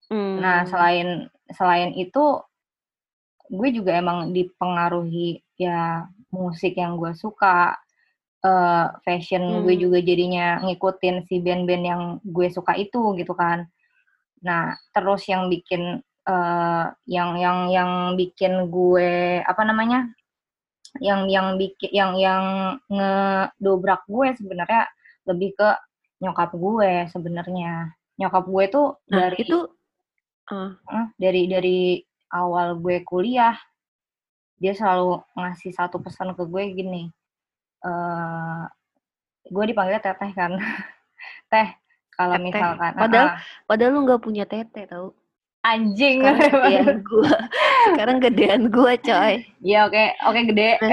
[0.10, 0.40] Hmm.
[0.40, 2.42] Nah, selain selain itu
[3.54, 7.78] gue juga emang dipengaruhi ya musik yang gue suka,
[8.44, 9.84] uh, fashion gue Hmm.
[9.84, 13.68] juga jadinya ngikutin si band-band yang gue suka itu gitu kan.
[14.44, 20.10] Nah, terus yang bikin uh, yang yang yang bikin gue apa namanya?
[21.00, 22.44] Yang yang bikin yang yang
[22.92, 24.90] ngedobrak gue sebenarnya
[25.30, 25.70] lebih ke
[26.24, 27.94] nyokap gue sebenarnya.
[28.20, 29.58] Nyokap gue tuh Nah, dari itu
[30.52, 30.76] uh,
[31.16, 31.80] dari dari
[32.34, 33.56] awal gue kuliah
[34.58, 37.12] dia selalu ngasih satu pesan ke gue gini.
[37.84, 38.64] eh
[39.52, 40.56] gue dipanggilnya teteh kan.
[41.52, 41.68] Teh,
[42.16, 42.48] kalau teteh.
[42.48, 45.12] misalkan Padahal ah, ah, padahal lu nggak punya tete tau.
[45.64, 47.40] anjing Sekarang gedean gua.
[47.88, 49.48] Sekarang gedean gua, coy.
[49.64, 50.76] Iya oke, oke gede.
[50.84, 50.92] Nah,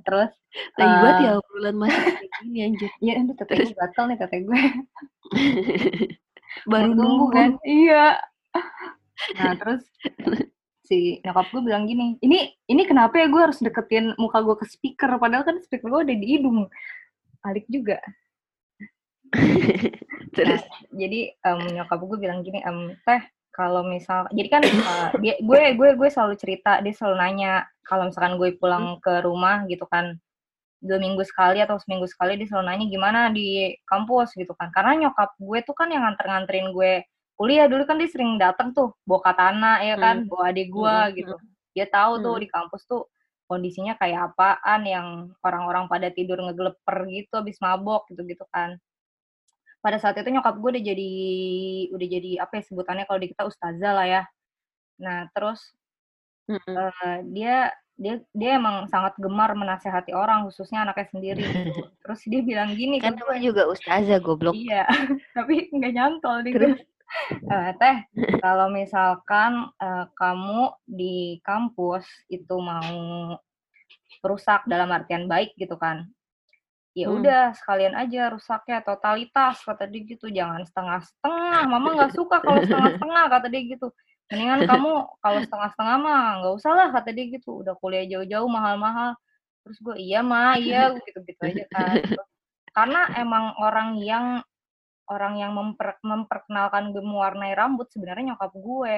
[0.08, 0.32] terus
[0.78, 2.90] Lagi eh, ya obrolan masih kayak gini anjir.
[3.02, 4.62] ya teteh gue gatel nih teteh gue.
[6.66, 7.26] Baru nunggu.
[7.34, 7.50] kan?
[7.66, 8.18] Iya.
[9.38, 9.86] Nah, terus
[10.84, 14.66] si nyokap gue bilang gini, ini ini kenapa ya gue harus deketin muka gue ke
[14.68, 16.66] speaker padahal kan speaker gue ada di hidung.
[17.46, 18.02] Alik juga.
[20.36, 20.62] Terus
[20.92, 23.22] Jadi em, nyokap gue bilang gini, em, teh
[23.54, 27.52] kalau misal, jadi kan eh, dia, gue gue gue selalu cerita, dia selalu nanya
[27.86, 30.18] kalau misalkan gue pulang ke rumah gitu kan
[30.84, 34.36] dua minggu sekali atau seminggu sekali dia selalu nanya gimana di kampus?
[34.36, 34.68] Gitu kan.
[34.68, 36.92] Karena nyokap gue tuh kan yang nganter-nganterin gue
[37.40, 37.64] kuliah.
[37.66, 40.28] Dulu kan dia sering dateng tuh bawa katana ya kan Hmm.
[40.28, 41.34] bawa adik gue Mm-mm, gitu.
[41.74, 42.42] dia tahu tuh Mm.
[42.44, 43.02] di kampus tuh
[43.50, 45.08] kondisinya kayak apaan yang
[45.42, 48.76] orang-orang pada tidur ngegeleper gitu habis mabok gitu-gitu kan.
[49.82, 51.10] Pada saat itu nyokap gue udah jadi
[51.92, 54.22] udah jadi apa ya sebutannya kalau di kita ustazah lah ya.
[55.00, 55.60] Nah terus
[56.48, 56.76] Mm-mm.
[56.76, 61.82] eh, dia dia dia emang sangat gemar menasehati orang khususnya anaknya sendiri gitu.
[62.02, 64.54] terus dia bilang gini kan gue juga ustazah goblok.
[64.58, 64.84] Iya,
[65.36, 66.80] tapi nggak nyantol nih Terus?
[67.46, 67.96] Eh, teh,
[68.42, 73.38] kalau misalkan eh, kamu di kampus itu mau
[74.24, 76.10] rusak dalam artian baik gitu kan,
[76.90, 77.22] ya Hmm.
[77.22, 81.60] udah sekalian aja rusaknya totalitas kata dia gitu, jangan setengah-setengah.
[81.70, 83.86] Mama nggak suka kalau setengah-setengah kata dia gitu.
[84.32, 87.60] Mendingan kamu kalau setengah-setengah mah nggak usah lah kata dia gitu.
[87.60, 89.16] Udah kuliah jauh-jauh mahal-mahal.
[89.64, 91.96] Terus gue iya mah iya gitu gitu aja kan.
[92.74, 94.40] Karena emang orang yang
[95.04, 98.96] orang yang memper, memperkenalkan gue mewarnai rambut sebenarnya nyokap gue.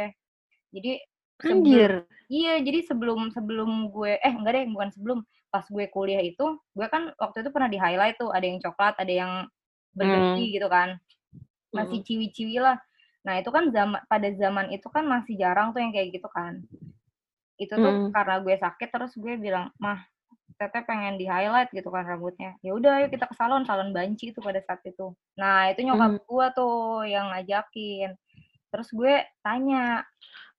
[0.70, 0.92] Jadi
[1.36, 1.92] sebelum Anjir.
[2.32, 5.18] iya jadi sebelum sebelum gue eh enggak deh bukan sebelum
[5.52, 8.96] pas gue kuliah itu gue kan waktu itu pernah di highlight tuh ada yang coklat
[8.96, 9.32] ada yang
[9.92, 10.96] bergerti gitu kan
[11.76, 12.06] masih Mm.
[12.08, 12.80] ciwi-ciwi lah.
[13.26, 16.62] Nah itu kan zaman pada zaman itu kan masih jarang tuh yang kayak gitu kan.
[17.58, 18.14] Itu tuh Mm.
[18.14, 20.06] karena gue sakit terus gue bilang mah
[20.56, 22.54] teteh pengen di highlight gitu kan rambutnya.
[22.62, 25.12] Ya udah ayo kita ke salon salon banci itu pada saat itu.
[25.36, 26.22] Nah itu nyokap Mm.
[26.24, 28.10] gue tuh yang ngajakin.
[28.70, 30.06] Terus gue tanya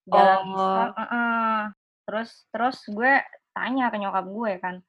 [0.04, 0.56] dalam Oh.
[0.56, 1.60] Islam, "Eh-eh."
[2.08, 3.20] terus terus gue
[3.52, 4.80] tanya ke nyokap gue kan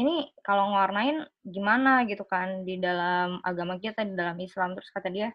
[0.00, 5.12] ini kalau ngewarnain gimana gitu kan di dalam agama kita di dalam Islam terus kata
[5.12, 5.28] dia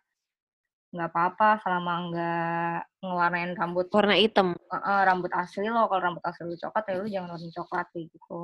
[0.89, 4.58] nggak apa-apa selama nggak ngewarnain rambut Warna hitam.
[4.58, 7.88] eh, eh, rambut asli lo kalau rambut asli lo coklat ya lo jangan warna coklat
[7.93, 8.38] gitu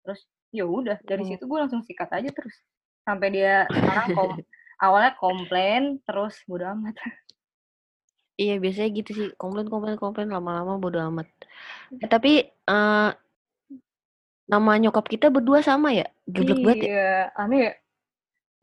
[0.00, 1.28] terus ya udah dari Oh.
[1.28, 2.56] situ gue langsung sikat aja terus
[3.02, 4.30] sampai dia sekarang kom
[4.84, 6.96] awalnya komplain terus bodo amat
[8.32, 9.28] Iya biasanya gitu sih.
[9.36, 10.32] Komplain, komplain, komplain.
[10.32, 11.28] Lama-lama bodo amat.
[11.92, 13.10] Eh, tapi eh
[14.48, 16.08] nama nyokap kita berdua sama ya?
[16.24, 16.88] Geblek banget ya?
[16.88, 17.72] iya aneh ya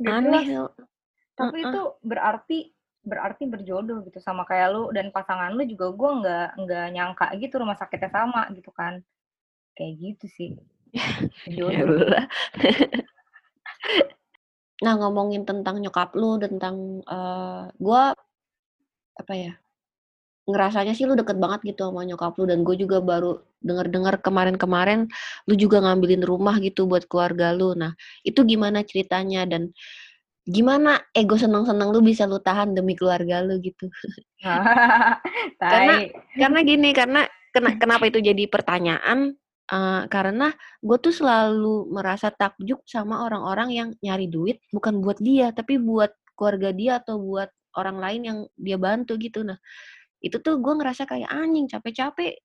[0.10, 0.44] Aneh.
[0.44, 0.74] jelas.
[1.38, 1.70] tapi Heeh.
[1.72, 2.58] itu berarti
[3.10, 7.54] berarti berjodoh gitu sama kayak lu dan pasangan lu juga gue nggak nggak nyangka gitu
[7.62, 9.02] rumah sakitnya sama gitu kan
[9.74, 10.52] kayak gitu sih
[11.49, 12.05] Ya jodoh.
[14.80, 18.16] Nah ngomongin tentang nyokap lu, tentang eh gua
[19.20, 19.53] apa ya?
[20.49, 25.05] Ngerasanya sih lu deket banget gitu sama nyokap lu dan gue juga baru denger-dengar kemarin-kemarin
[25.45, 27.78] lu juga ngambilin rumah gitu buat keluarga lu.
[27.78, 27.93] Nah
[28.26, 29.70] itu gimana ceritanya dan
[30.44, 31.02] gimana?
[31.12, 33.88] Ego senang-senang lu bisa lu tahan demi keluarga lu gitu?
[35.60, 37.22] Karena- karena gini karena
[37.52, 39.36] kena, kenapa itu jadi pertanyaan?
[39.70, 40.50] Eh, karena
[40.82, 46.10] gue tuh selalu merasa takjub sama orang-orang yang nyari duit bukan buat dia tapi buat
[46.34, 49.46] keluarga dia atau buat orang lain yang dia bantu gitu.
[49.46, 49.62] Nah
[50.20, 52.42] itu tuh gue ngerasa kayak anjing capek-capek.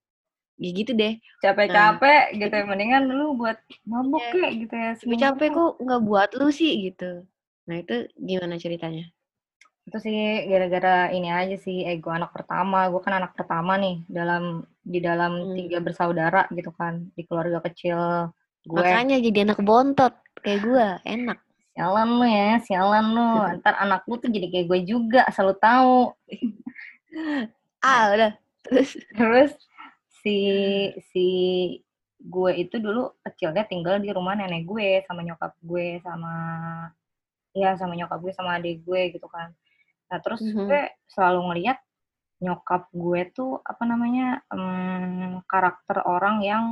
[0.60, 1.16] Ya gitu deh.
[1.40, 3.56] Capek-capek gitu ya mendingan lu buat
[3.88, 7.24] mabuk kek gitu ya capek-capek kok nggak buat lu sih gitu
[7.64, 9.08] Nah itu gimana ceritanya?
[9.84, 12.88] Itu sih gara-gara ini aja sih ego anak pertama.
[12.88, 15.54] Gue kan anak pertama nih dalam di dalam Hmm.
[15.56, 18.32] tiga bersaudara gitu kan di keluarga kecil
[18.64, 18.80] gue.
[18.80, 21.38] Makanya jadi anak bontot kayak gue, enak.
[21.74, 23.28] Sialan lu ya, sialan lu.
[23.60, 26.12] Ntar anak lu tuh jadi kayak gue juga, asal lu tahu.
[27.84, 28.32] Ah udah.
[28.64, 28.96] Terus?
[29.12, 29.52] Terus
[30.24, 30.36] si
[31.12, 31.26] si
[32.24, 36.32] gue itu dulu kecilnya tinggal di rumah nenek gue sama nyokap gue sama
[37.54, 39.54] ya sama nyokap gue sama adik gue gitu kan.
[40.10, 40.66] Nah terus Mhm.
[40.66, 41.78] gue selalu ngeliat
[42.42, 46.64] nyokap gue tuh apa namanya em, karakter orang yang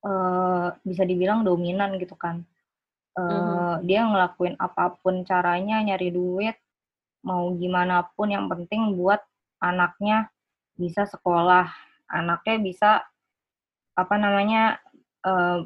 [0.00, 2.40] eh, bisa dibilang dominan gitu kan.
[3.18, 3.84] Eh, Mhm.
[3.84, 6.56] Dia ngelakuin apa pun caranya nyari duit
[7.20, 9.20] mau gimana pun yang penting buat
[9.60, 10.32] anaknya
[10.80, 11.68] bisa sekolah,
[12.08, 12.90] anaknya bisa
[13.92, 14.80] apa namanya
[15.20, 15.58] eh,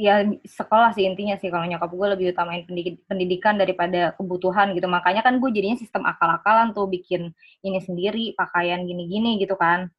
[0.00, 1.52] ya sekolah sih intinya sih.
[1.52, 4.88] Kalau nyokap gue lebih utamain pendidik- pendidikan daripada kebutuhan gitu.
[4.88, 9.92] Makanya kan gue jadinya sistem akal-akalan tuh bikin ini sendiri pakaian gini-gini gitu kan.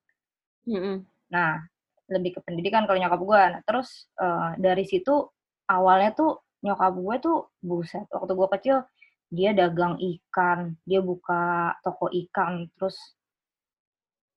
[0.62, 1.02] Mm-mm.
[1.34, 1.58] nah
[2.06, 3.42] lebih ke pendidikan kalau nyokap gue.
[3.54, 5.30] Nah terus eh, dari situ
[5.70, 6.32] awalnya tuh
[6.62, 8.78] nyokap gue tuh buset waktu gue kecil
[9.32, 13.00] dia dagang ikan dia buka toko ikan terus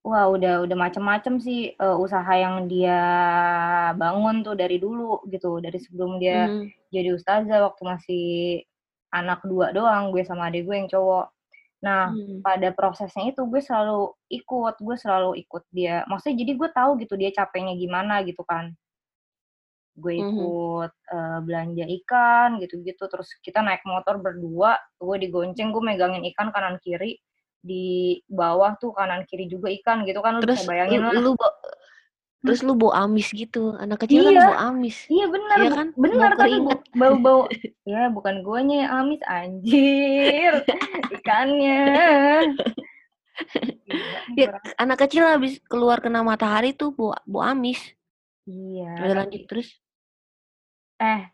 [0.04, 3.00] wah udah udah macem-macem sih eh, usaha yang dia
[3.96, 6.66] bangun tuh dari dulu gitu dari sebelum dia Mhm.
[6.94, 8.24] jadi ustazah waktu masih
[9.16, 11.26] anak dua doang gue sama adik gue yang cowok
[11.84, 12.40] nah Mhm.
[12.44, 17.14] pada prosesnya itu gue selalu ikut gue selalu ikut dia maksudnya jadi gue tahu gitu
[17.16, 18.72] dia capeknya gimana gitu kan
[19.94, 20.26] gue Mhm.
[20.26, 26.50] ikut eh, belanja ikan gitu-gitu terus kita naik motor berdua gue digonceng gue megangin ikan
[26.50, 27.16] kanan kiri
[27.64, 27.84] di
[28.28, 31.32] bawah tuh kanan kiri juga ikan gitu kan lu Terus bisa bayangin lu, lah lu
[31.32, 31.58] bo-
[32.44, 33.72] terus lu bau amis gitu.
[33.74, 34.44] Anak kecil kan Iya.
[34.44, 34.96] bau amis.
[35.08, 35.86] iya benar Iya kan?
[35.94, 36.76] benar Bau tapi keringat.
[36.76, 37.40] bu- bau-bau
[37.88, 40.52] ya bukan guanya yang amis anjir
[41.10, 41.80] ikannya
[44.30, 44.46] Ya,
[44.76, 47.80] anak kecil habis keluar kena matahari tuh bau, bau amis.
[48.44, 49.68] iya Udah tapi- lanjut terus.
[50.96, 51.26] eh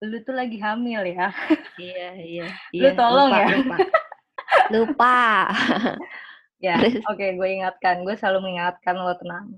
[0.00, 1.32] lu tuh lagi hamil ya
[1.74, 2.46] Iya, iya.
[2.72, 3.46] Lu tolong lupa, ya.
[3.56, 3.76] Lupa.
[4.70, 5.48] Lupa.
[6.62, 6.78] ya
[7.10, 9.50] oke gue ingatkan gue selalu mengingatkan lo tenang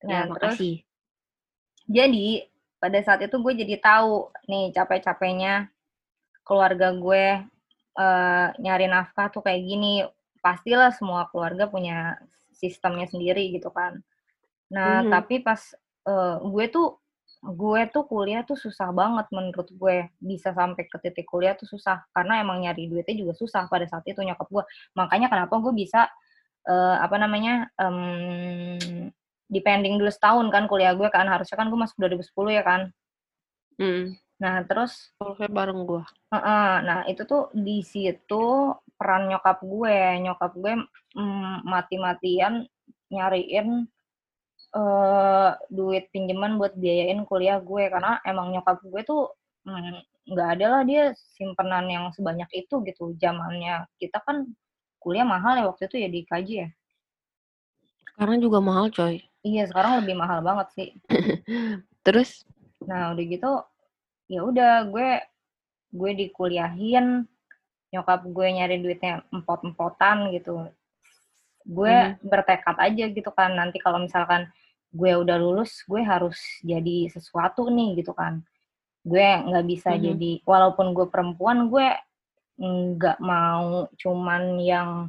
[0.00, 0.76] ya, nah terus makasih.
[1.84, 2.48] jadi
[2.80, 5.68] pada saat itu gue jadi tahu nih capek-capeknya
[6.42, 7.44] keluarga gue
[8.00, 10.00] eh, nyari nafkah tuh kayak gini
[10.40, 12.16] pastilah semua keluarga punya
[12.56, 14.00] sistemnya sendiri gitu kan
[14.72, 15.10] nah Mhm.
[15.12, 15.60] tapi pas
[16.08, 16.96] eh, gue tuh
[17.40, 19.96] gue tuh kuliah tuh susah banget menurut gue.
[20.20, 22.04] Bisa sampai ke titik kuliah tuh susah.
[22.12, 24.64] Karena emang nyari duitnya juga susah pada saat itu nyokap gue.
[24.96, 26.08] Makanya kenapa gue bisa
[26.68, 28.76] eh, apa namanya em,
[29.48, 31.24] depending dulu setahun kan kuliah gue kan.
[31.24, 32.82] Harusnya kan gue masuk 2010 ya kan.
[33.80, 34.12] Hmm.
[34.40, 36.04] nah terus kayak bareng gua.
[36.32, 40.72] Heeh, nah itu tuh di situ peran nyokap gue, nyokap gue
[41.16, 42.64] mm, mati-matian
[43.12, 43.84] nyariin
[44.70, 49.34] eh duit pinjaman buat biayain kuliah gue karena emang nyokap gue tuh
[49.66, 49.98] mm,
[50.30, 54.46] nggak ada lah dia simpenan yang sebanyak itu gitu zamannya kita kan
[55.02, 56.68] kuliah mahal ya waktu itu ya di KJ ya
[58.14, 59.24] Sekarang juga mahal, coy.
[59.40, 60.88] iya sekarang lebih mahal banget sih
[62.06, 62.44] Terus?
[62.84, 63.52] Nah udah gitu
[64.30, 65.20] ya udah gue
[65.90, 67.26] gue dikuliahin
[67.90, 70.70] nyokap gue nyari duitnya empot-empotan gitu.
[71.66, 74.48] Gue bertekad aja gitu kan nanti kalau misalkan
[74.90, 78.42] gue udah lulus gue harus jadi sesuatu nih gitu kan.
[79.06, 80.02] Gue nggak bisa Mhm.
[80.04, 81.88] jadi walaupun gue perempuan gue
[82.60, 85.08] nggak mau cuman yang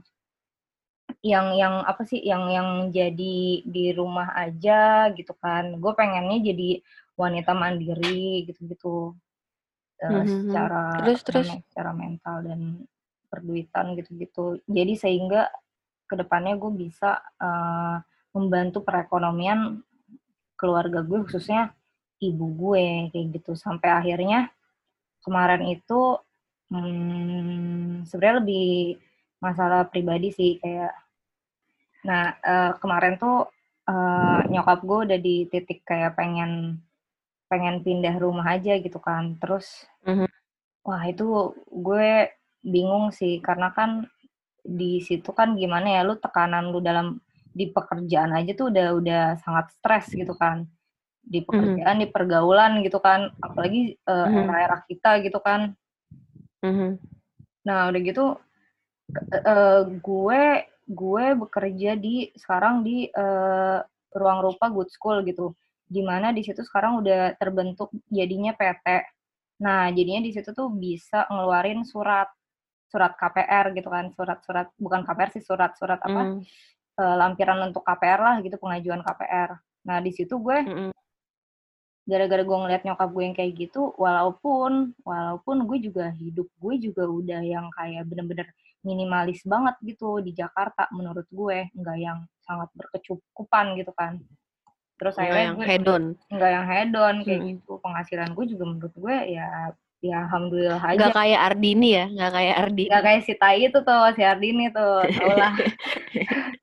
[1.21, 6.82] yang yang apa sih yang yang jadi di rumah aja gitu kan gue pengennya jadi
[7.19, 9.13] wanita mandiri gitu-gitu
[10.01, 10.25] Eh, Mhm.
[10.25, 11.45] secara Terus, terus?
[11.45, 12.61] namanya, secara mental dan
[13.29, 15.45] perduitan gitu-gitu jadi sehingga
[16.09, 17.95] ke depannya gue bisa eh,
[18.32, 19.79] membantu perekonomian
[20.55, 21.73] keluarga gue khususnya
[22.21, 24.53] ibu gue kayak gitu sampai akhirnya
[25.25, 26.21] kemarin itu
[26.69, 28.69] hmm, sebenarnya lebih
[29.41, 30.93] masalah pribadi sih kayak
[32.05, 33.49] nah eh, kemarin tuh
[33.89, 36.82] eh, nyokap gue udah di titik kayak pengen
[37.51, 40.25] pengen pindah rumah aja gitu kan terus Mhm.
[40.82, 42.32] wah itu gue
[42.65, 44.09] bingung sih karena kan
[44.65, 47.21] di situ kan gimana ya lu tekanan lu dalam
[47.52, 50.64] di pekerjaan aja tuh udah udah sangat stres gitu kan
[51.22, 54.38] di pekerjaan di pergaulan gitu kan apalagi eh, Mhm.
[54.47, 55.76] era-era kita gitu kan
[56.62, 56.97] Mhm.
[57.66, 58.26] Nah, udah gitu
[59.34, 60.43] eh, gue
[60.91, 63.80] gue bekerja di sekarang di eh,
[64.14, 65.54] ruang rupa good school gitu.
[65.91, 68.88] Di mana di situ sekarang udah terbentuk jadinya PT
[69.62, 72.26] Nah, jadinya di situ tuh bisa ngeluarin surat
[72.89, 76.41] surat KPR gitu kan, surat-surat bukan KPR sih, surat-surat apa Hmm.
[77.00, 79.50] Eh, lampiran untuk KPR lah gitu, pengajuan KPR.
[79.88, 80.92] Nah, di situ gue Mm-mm.
[82.02, 87.06] gara-gara gue ngeliat nyokap gue yang kayak gitu, walaupun walaupun gue juga hidup gue juga
[87.08, 88.48] udah yang kayak bener-bener
[88.82, 94.18] minimalis banget gitu di Jakarta menurut gue, nggak yang sangat berkecukupan gitu kan.
[94.98, 96.04] Terus Nggak akhirnya yang gue hedon.
[96.34, 97.52] nggak yang hedon kayak Mm-mm.
[97.58, 97.72] gitu.
[97.82, 99.48] Penghasilan gue juga menurut gue ya
[100.02, 100.98] ya alhamdulillah aja.
[100.98, 102.89] Nggak kayak Ardini ya, nggak kayak Ardini.
[102.89, 105.54] Nggak kayak si Tai itu tuh, si Ardini tuh, tau lah.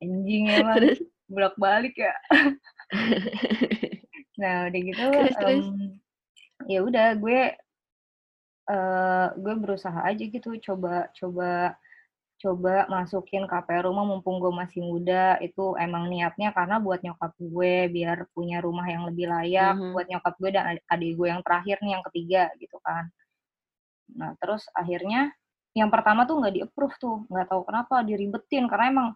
[0.00, 0.98] Anjing emang Terus,
[1.28, 2.14] bolak balik ya.
[4.40, 5.64] nah udah gitu, terus, terus.
[5.68, 6.00] em,
[6.66, 7.40] ya udah gue
[8.70, 11.74] eh gue berusaha aja gitu, coba coba
[12.40, 17.92] coba masukin KPR rumah mumpung gue masih muda itu emang niatnya karena buat nyokap gue
[17.92, 19.92] biar punya rumah yang lebih layak Mhm.
[19.92, 23.12] buat nyokap gue dan adik- adik gue yang terakhir nih yang ketiga gitu kan
[24.16, 25.36] nah terus akhirnya
[25.76, 29.08] yang pertama tuh nggak di approve tuh nggak tahu kenapa diribetin karena emang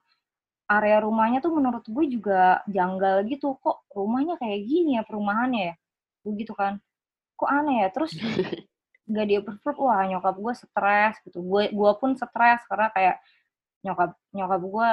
[0.64, 3.56] area rumahnya tuh menurut gue juga janggal gitu.
[3.60, 5.74] Kok rumahnya kayak gini ya perumahannya ya?
[6.24, 6.80] Begitu kan.
[7.36, 7.88] Kok aneh ya?
[7.92, 8.12] Terus
[9.14, 11.44] gak di approve wah nyokap gue stres gitu.
[11.44, 13.16] Gue gue pun stres karena kayak
[13.84, 14.88] nyokap nyokap gue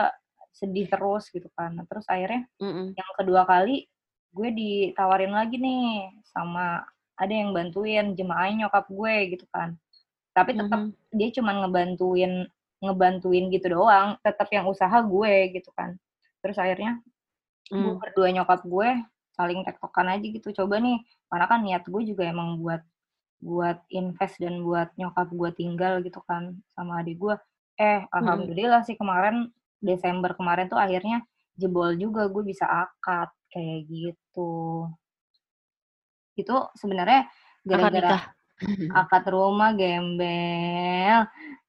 [0.51, 1.71] sedih terus gitu kan.
[1.79, 2.91] Nah, terus akhirnya Mm-mm.
[2.91, 3.87] yang kedua kali
[4.31, 6.83] gue ditawarin lagi nih sama
[7.15, 9.79] ada yang bantuin jemaahnya nyokap gue gitu kan.
[10.35, 10.91] Tapi tetap Mhm.
[11.15, 12.33] dia cuman ngebantuin
[12.81, 15.95] ngebantuin gitu doang tetap yang usaha gue gitu kan.
[16.41, 16.99] Terus akhirnya
[17.71, 18.01] gue Mm.
[18.03, 18.89] berdua nyokap gue
[19.31, 20.99] saling tektokan aja gitu coba nih.
[21.31, 22.81] Karena kan niat gue juga emang buat
[23.41, 27.35] buat invest dan buat nyokap gue tinggal gitu kan sama adik gue.
[27.79, 29.49] Eh alhamdulillah sih kemarin
[29.81, 31.23] Desember kemarin tuh akhirnya
[31.57, 34.89] jebol juga gue bisa akad kayak gitu.
[36.35, 37.29] Itu sebenarnya
[37.63, 38.33] gara-gara.
[38.91, 41.19] Akad rumah gembel.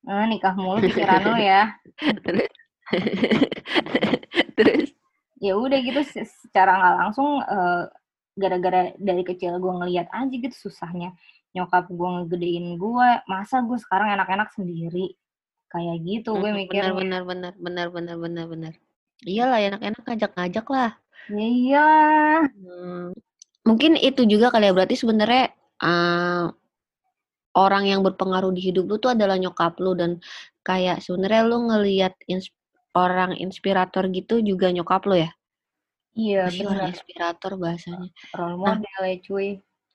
[0.03, 1.72] Eh, nikah mulu pikiran lu ya.
[4.59, 4.90] Terus.
[5.43, 7.84] Ya udah gitu se- secara nggak langsung eh,
[8.38, 11.14] gara-gara dari kecil gue ngeliat aja gitu susahnya.
[11.53, 15.14] Nyokap gue ngegedein gue masa gue sekarang enak-enak sendiri?
[15.68, 16.93] Kayak gitu gue Mm, mikirnya.
[16.95, 18.72] Benar, benar, benar, benar, benar, benar.
[19.22, 20.90] Iyalah enak-enak ngajak-ngajak lah.
[21.30, 21.88] ya iya.
[22.51, 23.14] Hmm,
[23.62, 26.45] Mungkin itu juga kali ya berarti sebenarnya eh,
[27.57, 30.18] orang yang berpengaruh di hidup lu tuh adalah nyokap lu dan
[30.64, 32.53] kayak sebenarnya lu ngelihat ins-
[32.96, 35.30] orang inspirator gitu juga nyokap lu ya?
[36.12, 38.09] iya bener inspirator bahasanya?
[38.36, 38.76] role Nah.
[38.76, 39.48] model ya cuy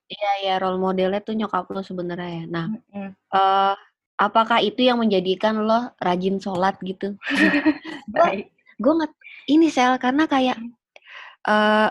[0.08, 2.44] Iya ya role modelnya tuh nyokap lu sebenarnya ya.
[2.48, 3.12] Nah, Mm-mm.
[3.12, 3.76] eh
[4.18, 7.20] apakah itu yang menjadikan lo rajin sholat gitu?
[8.16, 8.48] baik
[8.78, 9.12] gue nggak
[9.52, 10.58] ini sel karena kayak
[11.50, 11.90] eh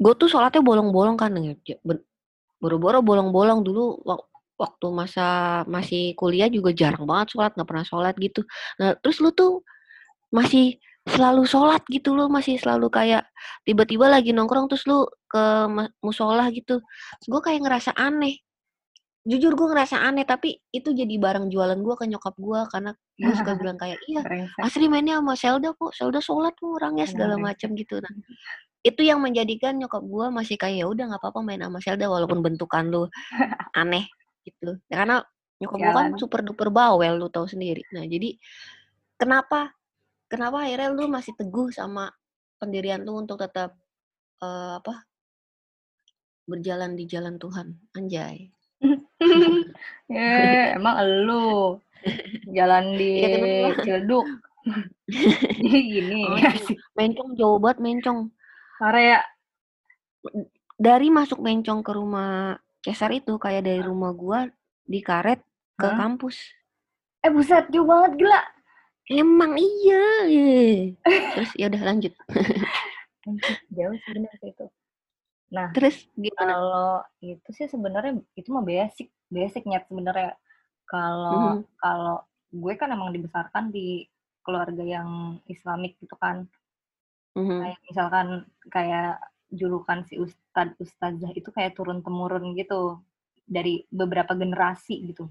[0.00, 1.52] gue tuh sholatnya bolong-bolong kan ya,
[2.62, 4.00] boro-boro bolong-bolong dulu
[4.60, 5.26] waktu masa
[5.64, 8.44] masih kuliah juga jarang banget sholat nggak pernah sholat gitu.
[8.76, 9.64] Nah terus lu tuh
[10.28, 10.76] masih
[11.08, 13.24] selalu sholat gitu lo masih selalu kayak
[13.64, 15.42] tiba-tiba lagi nongkrong terus lu ke
[16.04, 16.84] musola gitu.
[17.24, 18.36] Gue kayak ngerasa aneh.
[19.24, 23.34] Jujur gue ngerasa aneh tapi itu jadi barang jualan gue ke nyokap gue karena gue
[23.36, 24.24] suka bilang kayak iya
[24.60, 28.00] Asri mainnya sama Zelda kok, Zelda sholat tuh orangnya segala macam gitu.
[28.00, 28.12] Nah,
[28.80, 32.40] itu yang menjadikan nyokap gua masih kayak ya udah nggak apa-apa main sama Zelda walaupun
[32.40, 33.04] bentukan lu
[33.76, 34.08] aneh
[34.44, 34.76] gitu.
[34.88, 35.22] Ya, karena
[35.60, 36.20] nyokap gua kan Sialan.
[36.20, 37.84] super duper bawel lu tahu sendiri.
[37.92, 38.36] Nah, jadi
[39.20, 39.72] kenapa
[40.30, 42.08] kenapa akhirnya lu masih teguh sama
[42.56, 43.76] pendirian lu untuk tetap
[44.40, 45.04] eh, apa
[46.48, 48.50] berjalan di jalan Tuhan, anjay.
[50.10, 51.76] ya emang elu
[52.56, 53.76] jalan di Iya?
[53.84, 54.24] Ciledug
[55.60, 56.52] gini Oh, iya.
[56.96, 58.32] Mencong jauh banget mencong.
[58.80, 59.20] area
[60.80, 64.48] dari masuk mencong ke rumah Cesar itu kayak dari rumah gua
[64.88, 65.40] di karet
[65.76, 65.96] ke Hah?
[65.96, 66.36] kampus.
[67.20, 68.40] eh buset jauh banget gila
[69.10, 70.00] Emang iya.
[71.36, 72.12] Terus ya udah lanjut.
[73.68, 74.64] Jauh sih itu
[75.50, 76.54] nah Terus gimana?
[76.54, 80.38] kalau itu sih sebenarnya itu mah basic basic nyet sebenarnya
[80.86, 81.66] kalau Mhm.
[81.76, 82.16] kalau
[82.54, 84.06] gue kan emang dibesarkan di
[84.46, 86.46] keluarga yang Islamik gitu kan
[87.34, 87.58] Mhm.
[87.60, 88.26] kayak misalkan
[88.70, 89.18] kayak
[89.50, 93.02] julukan si ustadz ustazah itu kayak turun temurun gitu
[93.44, 95.26] dari beberapa generasi gitu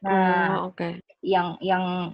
[0.00, 1.00] nah Oh, oke.
[1.22, 2.12] yang yang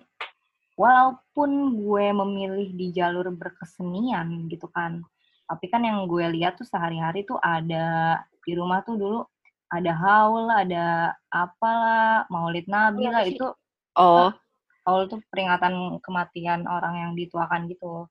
[0.76, 5.00] walaupun gue memilih di jalur berkesenian gitu kan
[5.46, 9.20] tapi kan yang gue lihat tuh sehari-hari tuh ada di rumah tuh dulu
[9.72, 13.46] ada haul ada apalah maulid nabi lah itu
[13.92, 14.32] Oh.
[14.88, 18.08] haul tuh peringatan kematian orang yang dituakan gitu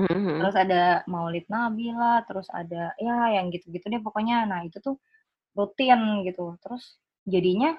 [0.00, 0.40] Mhm.
[0.40, 4.48] terus ada maulid nabi lah terus ada ya yang gitu-gitu deh pokoknya.
[4.48, 4.96] Nah itu tuh
[5.52, 6.56] rutin gitu.
[6.64, 6.96] Terus
[7.28, 7.76] jadinya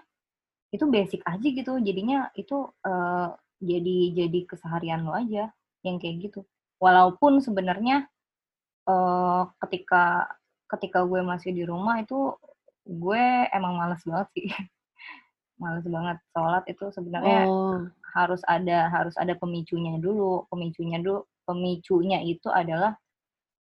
[0.69, 1.73] itu basic aja gitu.
[1.81, 3.33] Jadinya itu uh,
[3.63, 5.49] jadi jadi keseharian lo aja
[5.81, 6.45] yang kayak gitu.
[6.77, 8.05] Walaupun sebenarnya
[8.87, 10.29] uh, ketika
[10.69, 12.33] ketika gue masih di rumah itu
[12.85, 14.47] gue emang males banget sih.
[15.61, 16.17] Males banget.
[16.33, 17.87] Sholat itu sebenarnya oh.
[18.17, 20.43] harus ada harus ada pemicunya dulu.
[20.49, 22.95] Pemicunya dulu pemicunya itu adalah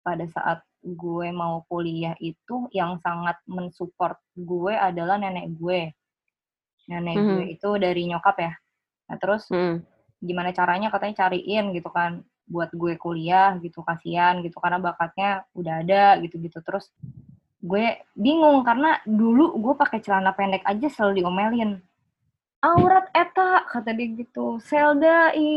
[0.01, 5.93] pada saat gue mau kuliah itu yang sangat mensupport gue adalah nenek gue.
[6.89, 7.37] Nenek mm -hmm.
[7.37, 8.53] gue itu dari nyokap ya.
[9.13, 9.85] Nah terus mm.
[10.25, 15.87] gimana caranya katanya cariin gitu kan buat gue kuliah gitu kasihan gitu karena bakatnya udah
[15.87, 16.91] ada gitu gitu terus
[17.61, 21.73] gue bingung karena dulu gue pakai celana pendek aja selalu diomelin.
[22.61, 24.61] Aurat eta kata dia gitu.
[24.61, 25.49] Selda i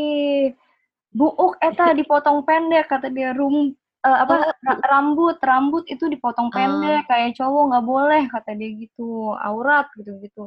[1.14, 3.32] buuk eta dipotong pendek kata dia.
[3.38, 3.72] Rum
[4.04, 4.80] uh, apa oh.
[4.90, 7.08] rambut rambut itu dipotong pendek uh.
[7.08, 9.32] kayak cowok nggak boleh kata dia gitu.
[9.38, 10.44] Aurat gitu gitu.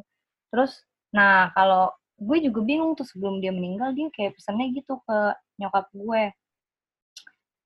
[0.52, 0.82] Terus
[1.14, 5.18] nah kalau gue juga bingung tuh sebelum dia meninggal dia kayak pesannya gitu ke
[5.62, 6.22] nyokap gue.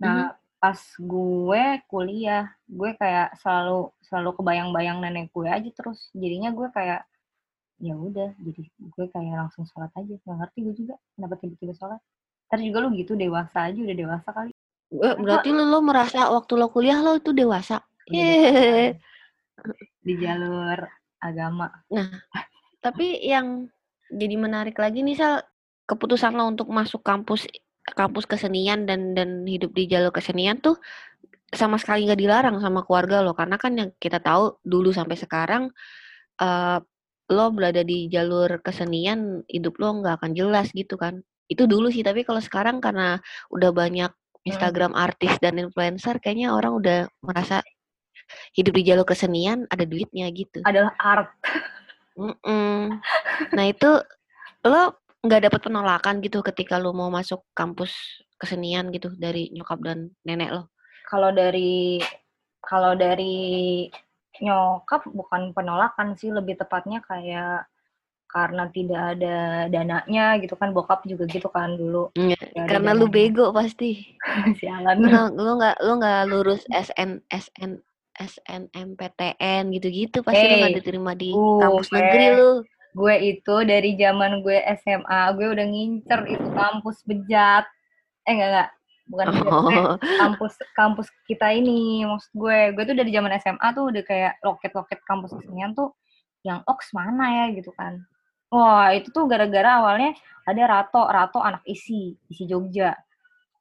[0.01, 6.12] Nah mm -hmm pas gue kuliah gue kayak selalu selalu kebayang-bayang nenek gue aja terus.
[6.12, 7.09] Jadinya gue kayak
[7.80, 10.14] ya udah jadi gue kayak langsung sholat aja.
[10.20, 12.01] Nggak ngerti gue juga kenapa tiba-tiba sholat
[12.51, 14.53] Terus juga lu gitu dewasa aja udah dewasa kali.
[14.90, 17.78] Eh, berarti lu lo merasa waktu lo kuliah lo itu dewasa?
[18.11, 18.98] Yeah.
[20.01, 20.82] di jalur
[21.22, 21.70] agama.
[21.94, 22.11] Nah
[22.80, 23.70] tapi yang
[24.11, 25.46] jadi menarik lagi nih sal
[25.86, 27.46] keputusan lo untuk masuk kampus
[27.86, 30.80] kampus kesenian dan dan hidup di jalur kesenian tuh
[31.53, 33.36] sama sekali nggak dilarang sama keluarga lo.
[33.36, 35.70] Karena kan yang kita tahu dulu sampai sekarang
[36.42, 36.78] uh,
[37.30, 42.07] lo berada di jalur kesenian hidup lo nggak akan jelas gitu kan itu dulu sih
[42.07, 43.18] tapi kalau sekarang karena
[43.51, 44.48] udah banyak hmm.
[44.48, 47.61] Instagram artis dan influencer kayaknya orang udah merasa
[48.55, 51.28] hidup di jalur kesenian ada duitnya gitu adalah art
[52.14, 52.78] mm -mm.
[53.51, 53.90] nah itu
[54.64, 57.92] lo nggak dapat penolakan gitu ketika lo mau masuk kampus
[58.40, 60.72] kesenian gitu dari nyokap dan nenek lo?
[61.05, 62.01] Kalau dari
[62.64, 63.84] kalau dari
[64.40, 67.68] nyokap bukan penolakan sih lebih tepatnya kayak
[68.31, 72.14] karena tidak ada dananya gitu kan bokap juga gitu kan dulu.
[72.14, 74.16] Ya, karena lu bego pasti.
[74.59, 75.03] Sialan.
[75.35, 77.83] Lu nggak lu nggak lurus SN SN
[78.20, 82.51] SNMPTN gitu-gitu pasti hey, lu nggak diterima di uh, kampus negeri lu.
[82.91, 87.64] Gue itu dari zaman gue SMA gue udah ngincer itu kampus bejat.
[88.26, 88.70] Eh enggak enggak
[89.11, 89.95] bukan bejat oh.
[89.99, 92.59] kampus kampus kita ini maksud gue.
[92.78, 95.91] Gue tuh dari zaman SMA tuh udah kayak loket-loket kampus kesenian tuh
[96.47, 98.01] yang oks mana ya gitu kan
[98.51, 100.14] wah itu tuh gara-gara awalnya
[100.46, 102.94] ada Rato Rato anak isi isi Jogja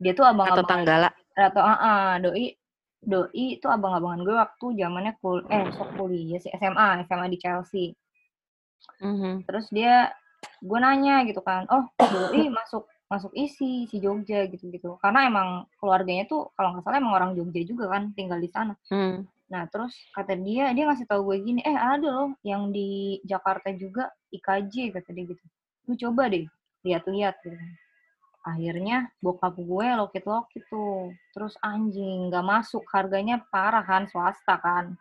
[0.02, 2.52] dia tuh abang atau Tanggala Rato ah uh, uh, doi
[3.00, 7.96] doi itu abang-abangan gue waktu zamannya kul eh sok kuliah sih SMA SMA di Chelsea
[9.00, 9.34] Mm-hmm.
[9.48, 10.12] Terus dia
[10.60, 15.00] gue nanya gitu kan, oh Doi masuk masuk isi si Jogja gitu-gitu.
[15.02, 15.48] Karena emang
[15.82, 18.76] keluarganya tuh kalau nggak salah emang orang Jogja juga kan tinggal di sana.
[18.92, 19.26] Mm.
[19.50, 23.74] Nah terus kata dia dia ngasih tahu gue gini, eh ada loh yang di Jakarta
[23.74, 25.46] juga IKJ kata dia gitu.
[25.90, 26.46] Lu coba deh
[26.86, 27.58] lihat-lihat gitu.
[28.46, 31.12] Akhirnya bokap gue lokit-lokit tuh.
[31.34, 34.94] Terus anjing nggak masuk harganya parah kan swasta kan.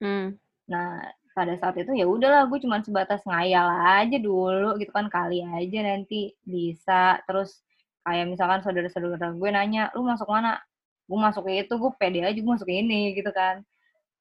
[0.00, 0.40] Hmm.
[0.66, 1.04] Nah
[1.36, 5.84] pada saat itu ya udahlah gue cuma sebatas ngayal aja dulu gitu kan kali aja
[5.84, 7.60] nanti bisa terus
[8.08, 10.56] kayak misalkan saudara-saudara gue nanya lu masuk mana
[11.06, 13.62] gue masuk itu gue pede aja gue masuk ini gitu kan.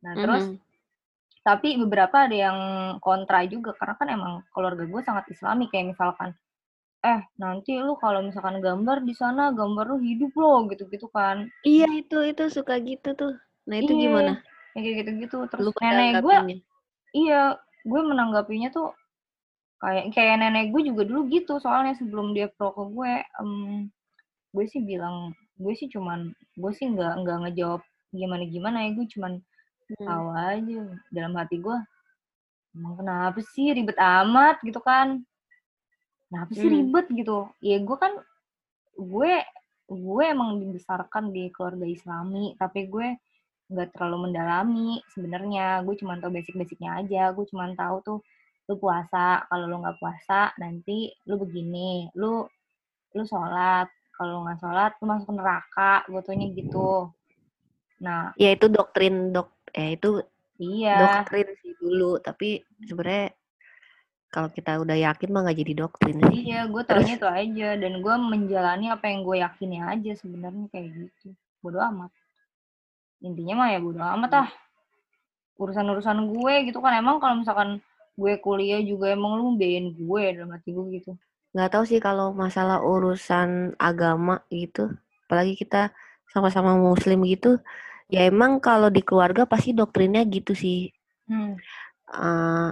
[0.06, 0.64] Nah terus mm -hmm.
[1.46, 2.60] tapi beberapa ada yang
[3.02, 6.34] kontra juga karena kan emang keluarga gue sangat islami kayak misalkan
[7.06, 11.46] eh nanti lu kalau misalkan gambar di sana gambar lu hidup lo gitu-gitu kan.
[11.62, 13.38] Iya itu itu suka gitu tuh.
[13.70, 14.34] Nah itu iya, gimana?
[14.76, 16.36] ya kayak gitu-gitu terus lu nenek gue
[17.16, 17.56] iya
[17.88, 18.92] gue menanggapinya tuh
[19.80, 23.88] kayak kayak nenek gue juga dulu gitu soalnya sebelum dia pro ke gue um,
[24.52, 27.82] gue sih bilang gue sih cuman gue sih nggak nggak ngejawab
[28.12, 30.04] gimana gimana ya gue cuman hmm.
[30.04, 30.82] tahu aja
[31.12, 31.78] dalam hati gue
[32.76, 34.60] emang kenapa sih ribet amat?
[34.62, 35.24] Gitu kan.
[36.28, 36.76] Kenapa sih hmm.
[36.76, 37.06] ribet?
[37.10, 37.38] Gitu.
[37.64, 38.14] Ya gue kan
[38.96, 39.34] gue
[39.86, 43.16] gue emang dibesarkan di keluarga islami tapi gue
[43.72, 45.82] nggak terlalu mendalami sebenarnya.
[45.88, 47.32] Gue cuma tahu basic-basicnya aja.
[47.32, 48.20] Gue cuma tahu tuh
[48.66, 52.50] lu puasa kalau lu nggak puasa nanti lu begini lu
[53.14, 53.86] lu sholat
[54.16, 57.12] kalau nggak sholat lu masuk neraka gue tuhnya gitu.
[58.00, 60.24] Nah ya itu doktrin dok eh itu
[60.60, 60.96] iya.
[61.00, 62.20] doktrin sih dulu.
[62.24, 63.36] Tapi sebenarnya
[64.32, 66.52] kalau kita udah yakin mah nggak jadi doktrin sih.
[66.52, 67.70] Iya gue tahunya itu aja.
[67.76, 71.36] Dan gue menjalani apa yang gue yakini aja sebenarnya kayak gitu.
[71.60, 72.12] Bodo amat.
[73.20, 74.50] Intinya mah ya bodo amat ah
[75.60, 76.96] urusan-urusan gue gitu kan.
[76.96, 77.84] Emang kalau misalkan
[78.16, 81.12] gue kuliah juga emang lu biayain gue dalam hati gue gitu
[81.56, 84.92] nggak tahu sih kalau masalah urusan agama gitu.
[85.26, 85.96] Apalagi kita
[86.28, 87.64] sama-sama muslim gitu
[88.12, 90.92] ya emang kalau di keluarga pasti doktrinnya gitu sih.
[91.26, 91.58] Hmm.
[92.14, 92.70] uh,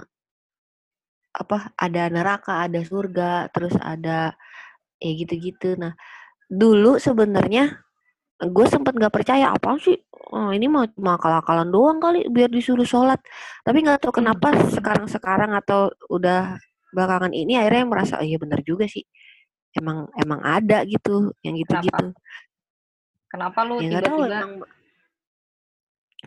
[1.34, 4.38] apa ada neraka ada surga terus ada
[5.02, 5.74] ya gitu-gitu.
[5.80, 5.98] Nah
[6.52, 7.82] dulu sebenarnya
[8.44, 9.98] gue sempat nggak percaya apa sih?
[10.34, 13.22] Oh, ini mah cuma akal-akalan doang kali biar disuruh sholat.
[13.66, 16.58] Tapi nggak tahu kenapa sekarang-sekarang atau udah
[16.94, 19.04] belakangan ini akhirnya merasa oh, iya bener juga sih.
[19.74, 22.14] Emang emang ada gitu yang gitu-gitu.
[23.28, 24.70] Kenapa, kenapa lu ya, tiba-tiba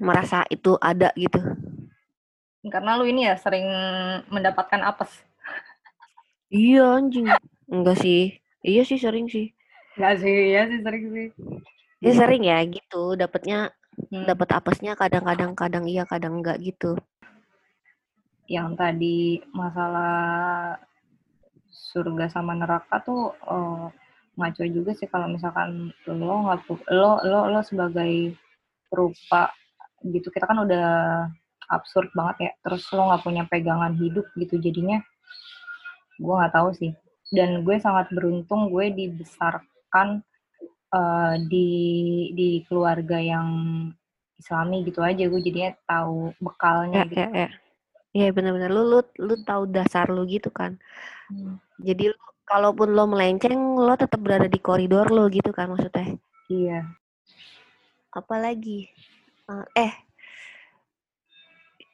[0.03, 1.39] merasa itu ada gitu.
[2.67, 3.65] Karena lu ini ya sering
[4.27, 5.23] mendapatkan apes.
[6.51, 7.31] Iya anjing.
[7.71, 8.43] Enggak sih.
[8.67, 9.55] Iya sih sering sih.
[9.95, 11.29] Enggak sih, iya sih sering sih.
[12.03, 13.71] Ya sering ya gitu, dapatnya
[14.13, 14.29] Hmm.
[14.29, 17.01] dapat apesnya kadang-kadang kadang iya kadang enggak gitu.
[18.47, 19.19] Yang tadi
[19.51, 20.79] masalah
[21.67, 23.89] surga sama neraka tuh uh,
[24.37, 28.37] ngaco juga sih kalau misalkan lo nggak lo lo lo sebagai
[28.93, 29.49] perupa
[30.05, 30.89] gitu kita kan udah
[31.73, 35.01] absurd banget ya terus lo nggak punya pegangan hidup gitu jadinya
[36.21, 36.93] gue nggak tahu sih
[37.33, 40.21] dan gue sangat beruntung gue dibesarkan
[40.95, 41.71] uh, di
[42.37, 43.49] di keluarga yang
[44.37, 47.21] Islami gitu aja gue jadinya tahu bekalnya ya, gitu.
[47.25, 47.49] Ya, ya.
[48.17, 50.81] Iya benar-benar lu lu lu tahu dasar lu gitu kan.
[51.29, 51.61] Hmm.
[51.85, 52.17] Jadi lu,
[52.49, 56.17] kalaupun lo melenceng lo tetap berada di koridor lo gitu kan maksudnya.
[56.49, 56.81] Iya.
[58.17, 58.89] Apalagi
[59.53, 59.93] uh, eh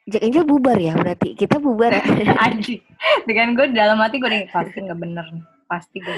[0.07, 2.03] Jack Angel bubar ya berarti kita bubar ya.
[2.47, 2.79] Anjing.
[3.27, 5.27] Dengan gue dalam hati gue nih pasti nggak bener
[5.67, 6.15] pasti gue.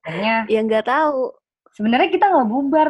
[0.00, 1.36] Makanya ya nggak tahu.
[1.76, 2.88] Sebenarnya kita nggak bubar.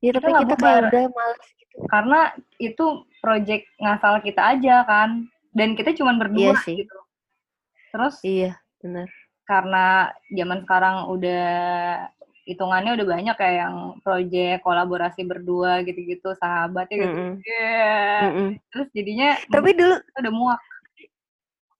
[0.00, 1.59] Ya tapi kita, kita kayak udah males.
[1.88, 5.28] Karena itu project ngasal kita aja kan.
[5.50, 6.76] Dan kita cuma berdua iya sih.
[6.82, 6.98] gitu.
[7.90, 9.08] Terus Iya, benar.
[9.46, 11.50] Karena zaman sekarang udah
[12.50, 17.14] hitungannya udah banyak kayak yang project kolaborasi berdua gitu-gitu sahabatnya gitu.
[17.14, 17.34] Mm.
[17.46, 18.20] Yeah.
[18.22, 18.48] Mm -mm.
[18.74, 20.60] Terus jadinya Tapi dulu udah muak.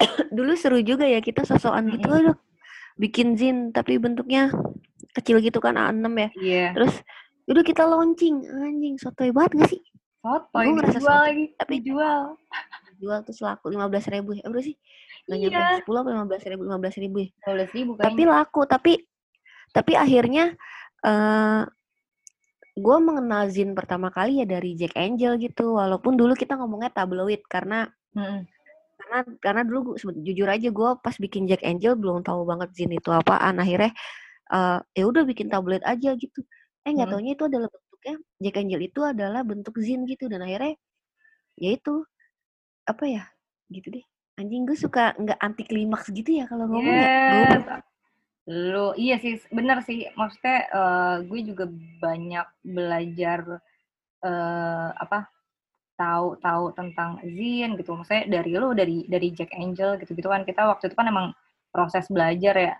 [0.37, 1.95] dulu seru juga ya kita sosokan mm -mm.
[1.99, 2.37] gitu aduh
[3.01, 4.53] bikin zin tapi bentuknya
[5.17, 6.07] kecil gitu kan A6 ya.
[6.07, 6.29] Iya.
[6.39, 6.71] Yeah.
[6.77, 6.95] Terus
[7.51, 9.83] udah kita launching anjing sotoy banget gak sih?
[10.23, 12.23] Sotoy gue ngerasa jual lagi tapi jual.
[13.01, 14.77] Jual tuh selaku lima belas ribu ya berapa sih?
[15.27, 15.49] Nggak iya.
[15.51, 17.29] nyampe sepuluh apa lima belas ribu lima belas ribu ya?
[17.29, 18.05] Lima belas ribu kan?
[18.07, 18.93] Tapi laku tapi
[19.71, 20.45] tapi akhirnya
[21.07, 21.63] uh,
[22.81, 27.43] gue mengenal Zin pertama kali ya dari Jack Angel gitu walaupun dulu kita ngomongnya tabloid
[27.51, 28.47] karena hmm.
[29.01, 32.95] karena karena dulu gua, jujur aja gue pas bikin Jack Angel belum tahu banget Zin
[32.95, 33.91] itu apaan akhirnya
[34.55, 36.41] uh, ya udah bikin tabloid aja gitu
[36.87, 37.15] eh nggak hmm.
[37.17, 40.75] taunya itu adalah bentuknya Jack Angel itu adalah bentuk Zin gitu dan akhirnya
[41.61, 41.95] ya itu
[42.89, 43.25] apa ya
[43.69, 44.05] gitu deh
[44.41, 47.85] anjing gue suka nggak anti klimaks gitu ya kalau ngomong ya
[48.51, 50.11] Lu iya sih, bener sih.
[50.19, 51.71] Maksudnya uh, gue juga
[52.03, 53.63] banyak belajar
[54.27, 55.31] uh, apa
[55.95, 57.95] tahu tahu tentang Zin gitu.
[57.95, 61.27] Maksudnya dari lu dari dari Jack Angel gitu-gitu kan kita waktu itu kan emang
[61.71, 62.75] proses belajar ya.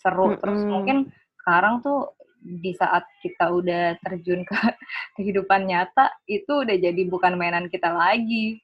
[0.00, 0.30] Seru.
[0.30, 0.40] Mm -hmm.
[0.40, 0.96] Terus mungkin
[1.44, 2.15] sekarang tuh
[2.46, 4.54] di saat kita udah terjun ke
[5.18, 8.62] kehidupan nyata itu udah jadi bukan mainan kita lagi.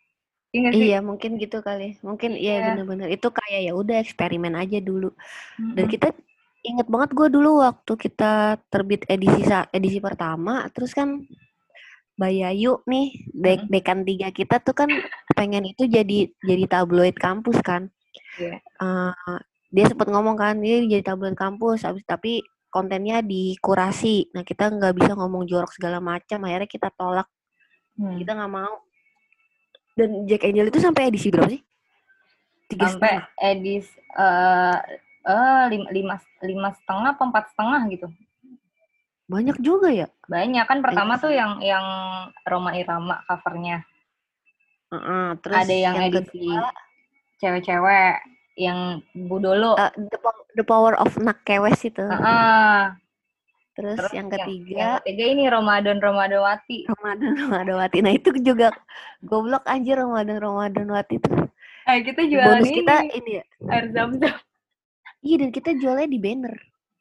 [0.52, 1.96] Iya, iya mungkin gitu kali.
[2.04, 2.64] Mungkin iya yeah.
[2.72, 5.10] bener-bener itu kayak ya udah eksperimen aja dulu.
[5.10, 5.74] Mm-hmm.
[5.74, 6.08] Dan kita
[6.62, 11.24] inget banget gue dulu waktu kita terbit edisi edisi pertama, terus kan
[12.12, 14.92] Bayayu nih dek dekan tiga kita tuh kan
[15.32, 17.88] pengen itu jadi jadi tabloid kampus kan.
[18.36, 18.60] Yeah.
[18.76, 19.40] Uh,
[19.72, 24.32] dia sempat ngomong kan ini jadi tabloid kampus, habis tapi kontennya dikurasi.
[24.32, 27.28] Nah kita nggak bisa ngomong jorok segala macam, akhirnya kita tolak.
[28.00, 28.16] Hmm.
[28.16, 28.74] Kita nggak mau
[29.92, 31.60] dan Jack Angel itu sampai edisi berapa sih?
[32.72, 33.44] Tiga sampai setengah.
[33.44, 34.76] edisi uh,
[35.28, 38.08] uh, lima, lima, lima setengah apa empat setengah gitu.
[39.28, 40.08] Banyak juga ya?
[40.28, 41.24] Banyak kan pertama edisi.
[41.28, 41.86] tuh yang yang
[42.48, 43.84] Roma Irama covernya.
[44.92, 46.48] Uh -uh, terus ada yang, yang edisi
[47.40, 48.16] cewek-cewek
[48.56, 49.76] yang Budolo.
[49.76, 50.18] Uh, the,
[50.56, 52.04] the Power of Nakewes itu.
[52.04, 52.80] Uh -uh.
[53.72, 56.78] Terus, Terus yang ketiga, yang, yang ketiga ini Ramadan Ramadawati.
[56.92, 57.98] Ramadan Ramadawati.
[58.04, 58.68] Nah itu juga
[59.24, 61.30] goblok anjir Ramadan Ramadawati itu.
[61.88, 62.76] Eh kita jualan Bonus ini.
[62.84, 63.44] kita ini ya.
[63.72, 64.36] Air zam-zam.
[65.22, 66.54] Iya dan kita jualnya di banner.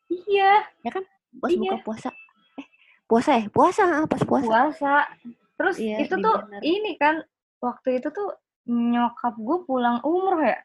[0.08, 0.52] Iya.
[0.88, 1.04] Ya kan?
[1.44, 1.60] Pas iya.
[1.60, 2.10] buka puasa.
[2.56, 2.66] Eh
[3.04, 3.46] puasa ya?
[3.52, 4.48] Puasa ah, pas puasa.
[4.48, 4.96] Puasa.
[5.60, 6.62] Terus iya, itu tuh banner.
[6.64, 7.20] ini kan
[7.60, 8.32] waktu itu tuh
[8.72, 10.58] nyokap gue pulang umroh ya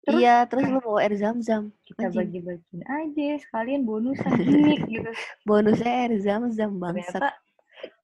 [0.00, 1.68] Terus, iya, terus lu bawa air zam-zam.
[1.84, 5.10] Kita bagi-bagiin aja, sekalian bonusan gimmick gitu.
[5.48, 7.12] Bonusnya air zam-zam, bangsa.
[7.12, 7.28] Ternyata,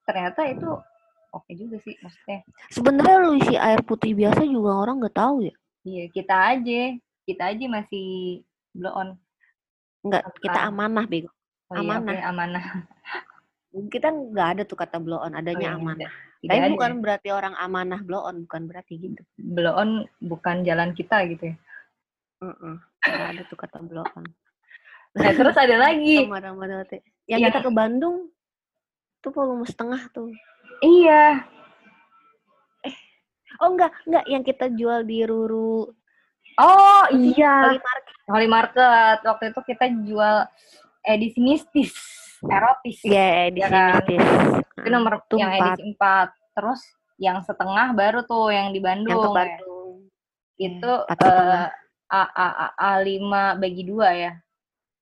[0.05, 0.69] ternyata itu
[1.33, 2.45] oke juga sih maksudnya.
[2.69, 5.53] Sebenarnya lu isi air putih biasa juga orang nggak tahu ya.
[5.83, 6.81] Iya, kita aja,
[7.25, 8.07] kita aja masih
[8.77, 9.09] blow on.
[10.05, 10.73] Nggak, kita Sekarang.
[10.77, 11.29] amanah bego.
[11.67, 12.13] Oh iya, Amanah.
[12.13, 12.65] oke, amanah.
[13.93, 16.09] Kita nggak ada tuh kata blow on, Oh adanya iya, amanah.
[16.09, 16.71] tidak, tidak Tapi ada.
[16.73, 19.21] bukan berarti orang amanah blow on, bukan berarti gitu.
[19.37, 19.89] blow on
[20.23, 21.55] bukan jalan kita gitu ya.
[22.37, 22.75] Heeh.
[23.01, 24.25] Nggak ada tuh kata blow on.
[25.17, 26.25] Nah, terus ada lagi.
[26.25, 27.01] Marah-marah teh.
[27.25, 27.47] Yang Iya.
[27.49, 28.29] kita ke Bandung
[29.19, 30.29] tuh volume setengah tuh.
[30.79, 31.41] Iya,
[33.57, 35.89] Oh enggak, enggak yang kita jual di Ruru
[36.57, 38.13] Oh iya, Holy Market.
[38.29, 39.17] Holy Market.
[39.23, 40.35] Waktu itu kita jual
[41.01, 41.93] edisi mistis,
[42.43, 42.97] erotis.
[43.01, 44.05] Iya, di Ya sini kan?
[44.05, 44.25] Tis.
[44.77, 45.77] Itu nomor Tuh yang empat.
[45.77, 46.29] edisi 4.
[46.53, 46.81] Terus
[47.17, 49.09] yang setengah baru tuh yang di Bandung.
[49.09, 49.37] yang ke ya.
[49.37, 49.93] Bandung.
[50.57, 50.93] Itu.
[52.07, 54.31] Eh, A, A, A, A5 bagi dua ya.
[54.37, 54.39] Ya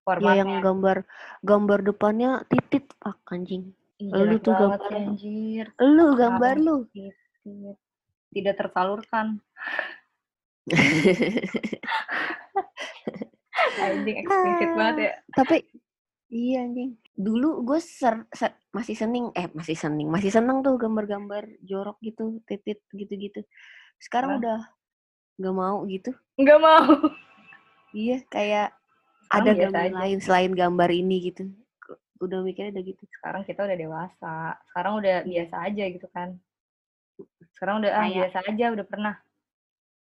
[0.06, 0.38] Formatnya.
[0.38, 0.98] yang gambar
[1.42, 3.74] gambar depannya titit ah anjing.
[3.98, 5.02] Ih, lu tuh gambarnya.
[5.10, 5.66] anjir.
[5.82, 6.86] Lu gambar lu.
[6.94, 7.78] Titit.
[8.30, 9.42] Tidak tersalurkan.
[13.82, 15.14] Anjing eksplisit banget ya.
[15.34, 15.58] Tapi
[16.30, 17.02] iya anjing.
[17.16, 22.44] Dulu gue ser, ser- masih sening eh masih sening, masih seneng tuh gambar-gambar jorok gitu,
[22.46, 23.42] titit gitu-gitu.
[23.98, 24.40] Sekarang Hah?
[24.44, 24.60] udah
[25.36, 26.12] nggak mau gitu.
[26.36, 26.92] Enggak mau.
[27.92, 28.76] Iya, kayak
[29.28, 29.96] ada gambar aja.
[30.00, 31.48] lain selain gambar ini gitu.
[32.20, 33.04] Udah mikirnya udah gitu.
[33.12, 34.36] Sekarang kita udah dewasa.
[34.68, 35.48] Sekarang udah Iya.
[35.48, 36.30] biasa aja gitu kan.
[37.56, 39.16] Sekarang udah ah Kayak- biasa aja udah pernah.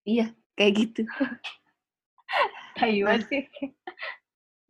[0.03, 1.03] Iya, kayak gitu.
[2.79, 3.21] Kayu Nah.
[3.27, 3.43] sih.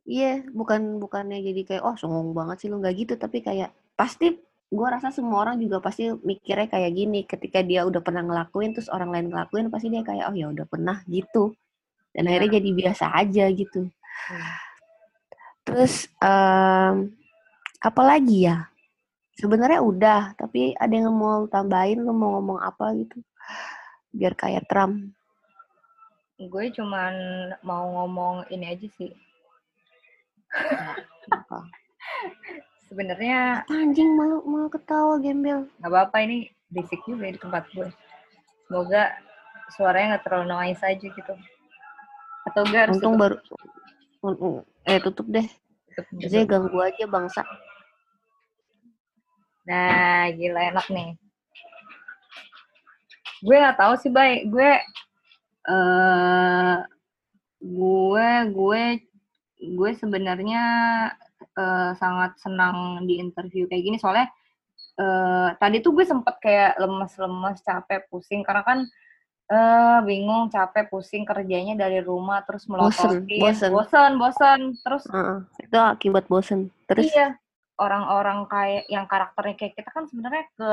[0.02, 4.34] Iya, bukan bukannya jadi kayak oh songong banget sih lu nggak gitu, tapi kayak pasti
[4.70, 8.86] gua rasa semua orang juga pasti mikirnya kayak gini ketika dia udah pernah ngelakuin terus
[8.86, 11.54] orang lain ngelakuin pasti dia kayak oh ya udah pernah gitu.
[12.14, 12.30] Dan Iya.
[12.38, 13.80] akhirnya jadi biasa aja gitu.
[14.30, 14.50] Hmm.
[15.66, 16.94] Terus em
[17.80, 18.68] apa lagi ya?
[19.40, 23.24] Sebenarnya udah, tapi ada yang mau tambahin lu mau ngomong apa gitu?
[24.12, 25.16] Biar kayak Trump.
[26.36, 27.14] Gue cuman
[27.64, 29.16] mau ngomong ini aja sih.
[32.90, 35.70] Sebenarnya anjing malu mau ketawa gembel.
[35.78, 37.86] nggak apa-apa ini berisik juga di tempat gue.
[38.66, 39.14] Semoga
[39.70, 41.34] suaranya nggak terlalu noise aja gitu.
[42.50, 43.46] Atau gue harus Untung tutup-
[44.26, 45.46] baru eh tutup deh.
[46.18, 47.42] Biasanya ganggu aja bangsa.
[49.70, 51.14] Nah, gila enak nih.
[53.38, 54.50] Gue nggak tahu sih, Bay.
[54.50, 54.70] Gue
[55.70, 56.74] eh
[57.62, 58.82] gue gue
[59.60, 60.62] gue sebenarnya
[61.60, 64.26] eh, sangat senang di interview kayak gini soalnya
[65.00, 68.78] eh tadi tuh gue sempet kayak lemes-lemes, capek, pusing karena kan
[69.50, 73.70] eh bingung, capek, pusing kerjanya dari rumah terus melototin, bosen.
[73.72, 74.60] bosen, bosen.
[74.84, 76.70] terus Heeh, itu akibat bosen.
[76.86, 77.28] Terus Iya,
[77.80, 80.66] orang-orang kayak yang karakternya kayak kita kan sebenarnya ke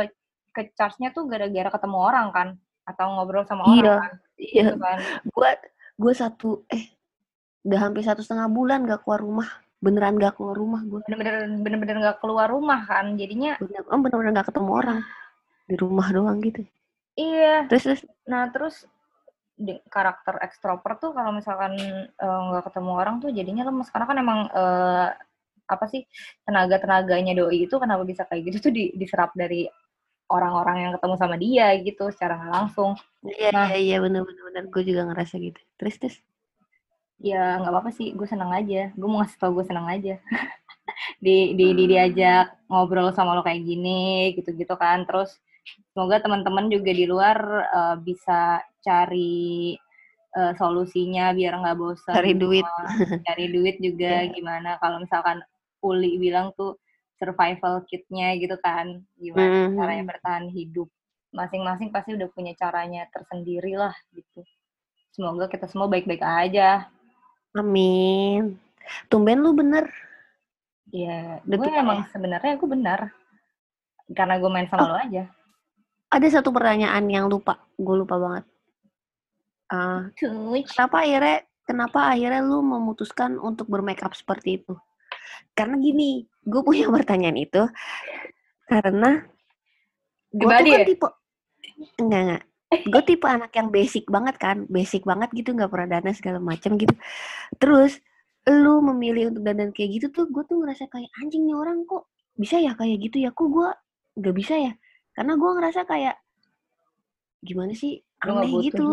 [0.53, 2.47] ke charge-nya tuh gara-gara ketemu orang kan
[2.83, 4.13] atau ngobrol sama Iya, orang kan.
[4.37, 4.97] iya, Gitu kan.
[5.23, 5.49] gue
[5.97, 6.85] gue satu eh
[7.65, 9.49] udah hampir satu setengah bulan gak keluar rumah.
[9.77, 11.01] Beneran gak keluar rumah gue.
[11.05, 13.13] Bener-bener bener-bener nggak keluar rumah kan.
[13.13, 14.99] Jadinya Bener, oh, bener-bener gak ketemu orang
[15.67, 16.63] di rumah doang gitu.
[17.13, 17.67] iya.
[17.67, 18.87] Terus terus Nah, terus
[19.57, 21.73] di- karakter ekstrovert tuh kalau misalkan
[22.05, 25.07] eh, nggak ketemu orang tuh jadinya lemes karena kan emang eh,
[25.67, 26.05] apa sih
[26.47, 29.67] tenaga-tenaganya doi itu kenapa bisa kayak gitu tuh di- diserap dari
[30.27, 32.95] orang-orang yang ketemu sama dia gitu secara langsung.
[33.25, 33.67] iya Nah.
[33.71, 35.59] iya iya bener bener bener gue juga ngerasa gitu.
[35.75, 36.15] Terus terus
[37.17, 38.93] ya nggak apa-apa sih gue seneng aja.
[38.93, 40.15] Gue mau ngasih tau gue seneng aja.
[41.19, 45.03] Di, di, di diajak ngobrol sama lo kayak gini gitu-gitu kan.
[45.03, 45.35] Terus
[45.91, 47.37] semoga teman-teman juga di luar
[47.69, 49.75] eh, bisa cari
[50.31, 52.63] eh, solusinya biar nggak bosan Cari duit.
[53.27, 54.31] cari duit juga Iya.
[54.31, 55.43] gimana kalau misalkan
[55.83, 56.79] Uli bilang tuh
[57.19, 59.03] survival kitnya gitu kan.
[59.19, 59.77] Gimana Mhm.
[59.77, 60.87] caranya bertahan hidup.
[61.35, 64.41] Masing-masing pasti udah punya caranya tersendiri lah gitu.
[65.11, 66.87] Semoga kita semua baik-baik aja
[67.55, 68.59] Amin.
[69.07, 69.87] Tumben lu bener.
[70.91, 72.99] Iya, gue emang sebenarnya gue benar.
[74.11, 74.89] Karena gue main sama Oh.
[74.95, 75.27] lo aja.
[76.07, 78.45] Ada satu pertanyaan yang lupa, gue lupa banget.
[79.67, 79.99] Eh,
[80.71, 84.79] kenapa akhirnya kenapa akhirnya lu memutuskan untuk bermake up seperti itu?
[85.51, 87.67] Karena gini, gue punya pertanyaan itu
[88.67, 89.23] karena
[90.31, 90.83] gue tuh kan ya?
[90.83, 91.07] tipe
[92.03, 96.15] enggak enggak gue tipe anak yang basic banget kan basic banget gitu nggak pernah dandan
[96.15, 96.91] segala macam gitu.
[97.59, 97.99] Terus
[98.47, 102.07] lu memilih untuk dandan kayak gitu tuh gue tuh ngerasa kayak anjing nih orang kok
[102.35, 103.31] bisa ya kayak gitu ya?
[103.31, 103.69] Kok gue
[104.19, 104.73] nggak bisa ya?
[105.15, 106.15] Karena gue ngerasa kayak
[107.43, 108.83] gimana sih aneh gitu?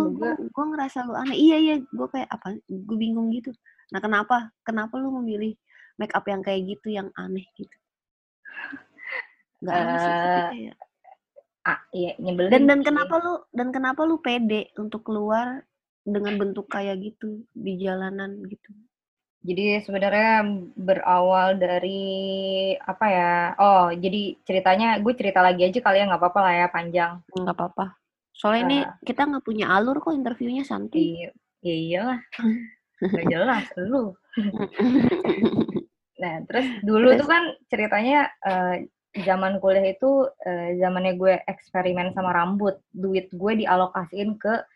[0.51, 1.35] gue ngerasa lu aneh.
[1.35, 3.51] Iya iya gue kayak apa gue bingung gitu.
[3.91, 4.55] Nah kenapa?
[4.63, 5.59] Kenapa lu memilih
[5.99, 7.77] make up yang kayak gitu yang aneh gitu?
[9.63, 10.77] Nggak aneh sih tapi Eh, kayak
[11.65, 15.65] ah iya nyebelin Dan dan kenapa lu dan kenapa lu pede untuk keluar
[16.05, 18.71] dengan bentuk kayak gitu di jalanan gitu?
[19.45, 20.41] Jadi sebenarnya
[20.73, 22.01] berawal dari
[22.81, 23.33] apa ya?
[23.61, 27.13] Oh, jadi ceritanya gue cerita lagi aja kali ya nggak apa-apa lah ya panjang.
[27.29, 27.93] Nggak apa-apa.
[28.33, 28.97] Soalnya ini Ah.
[29.05, 31.21] kita nggak punya alur kok interviewnya santuy.
[31.21, 32.21] Iya, ya iyalah.
[33.01, 34.13] Gak jelas lu.
[36.15, 37.21] Nah, terus dulu Terus?
[37.21, 42.83] tuh kan ceritanya eh, zaman kuliah itu eh, zamannya gue eksperimen sama rambut.
[42.91, 44.67] Duit gue dialokasiin ke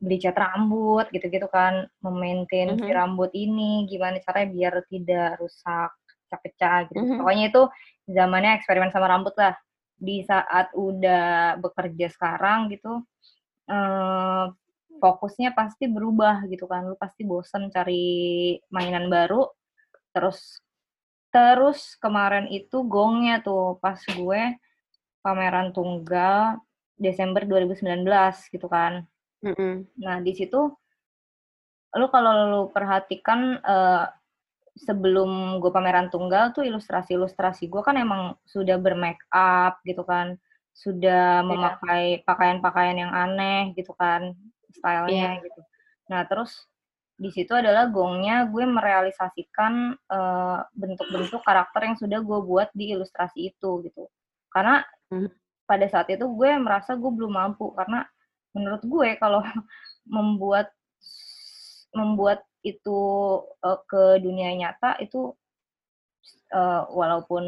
[0.00, 2.96] beli cat rambut gitu-gitu kan, memaintain si Mhm.
[2.96, 5.90] rambut ini gimana caranya biar tidak rusak,
[6.24, 7.00] pecah-pecah gitu.
[7.04, 7.18] Mhm.
[7.20, 7.62] Pokoknya itu
[8.08, 9.52] zamannya eksperimen sama rambut lah.
[10.00, 13.04] Di saat udah bekerja sekarang gitu,
[13.68, 14.44] eh,
[15.00, 16.88] fokusnya pasti berubah gitu kan.
[16.88, 19.44] Lu pasti bosen cari mainan baru.
[20.16, 20.56] Terus
[21.30, 24.42] terus kemarin itu gongnya tuh pas gue
[25.22, 26.58] pameran tunggal
[26.98, 28.04] Desember 2019
[28.52, 29.06] gitu kan.
[29.40, 29.88] Mm-mm.
[29.96, 30.68] Nah, di situ
[31.90, 34.06] lu kalau lu perhatikan eh,
[34.78, 40.36] sebelum gue pameran tunggal tuh ilustrasi-ilustrasi gue kan emang sudah bermake up gitu kan.
[40.74, 44.34] Sudah memakai pakaian-pakaian yang aneh gitu kan
[44.70, 45.60] stylenya gitu.
[46.10, 46.66] Nah, terus
[47.20, 53.52] di situ adalah gongnya gue merealisasikan eh, bentuk-bentuk karakter yang sudah gue buat di ilustrasi
[53.52, 54.08] itu gitu.
[54.48, 55.26] Karena Hmm.
[55.66, 58.06] pada saat itu gue merasa gue belum mampu karena
[58.56, 59.42] menurut gue kalau
[60.16, 60.70] membuat
[61.92, 62.98] membuat itu
[63.60, 65.34] eh, ke dunia nyata itu
[66.54, 67.44] eh, walaupun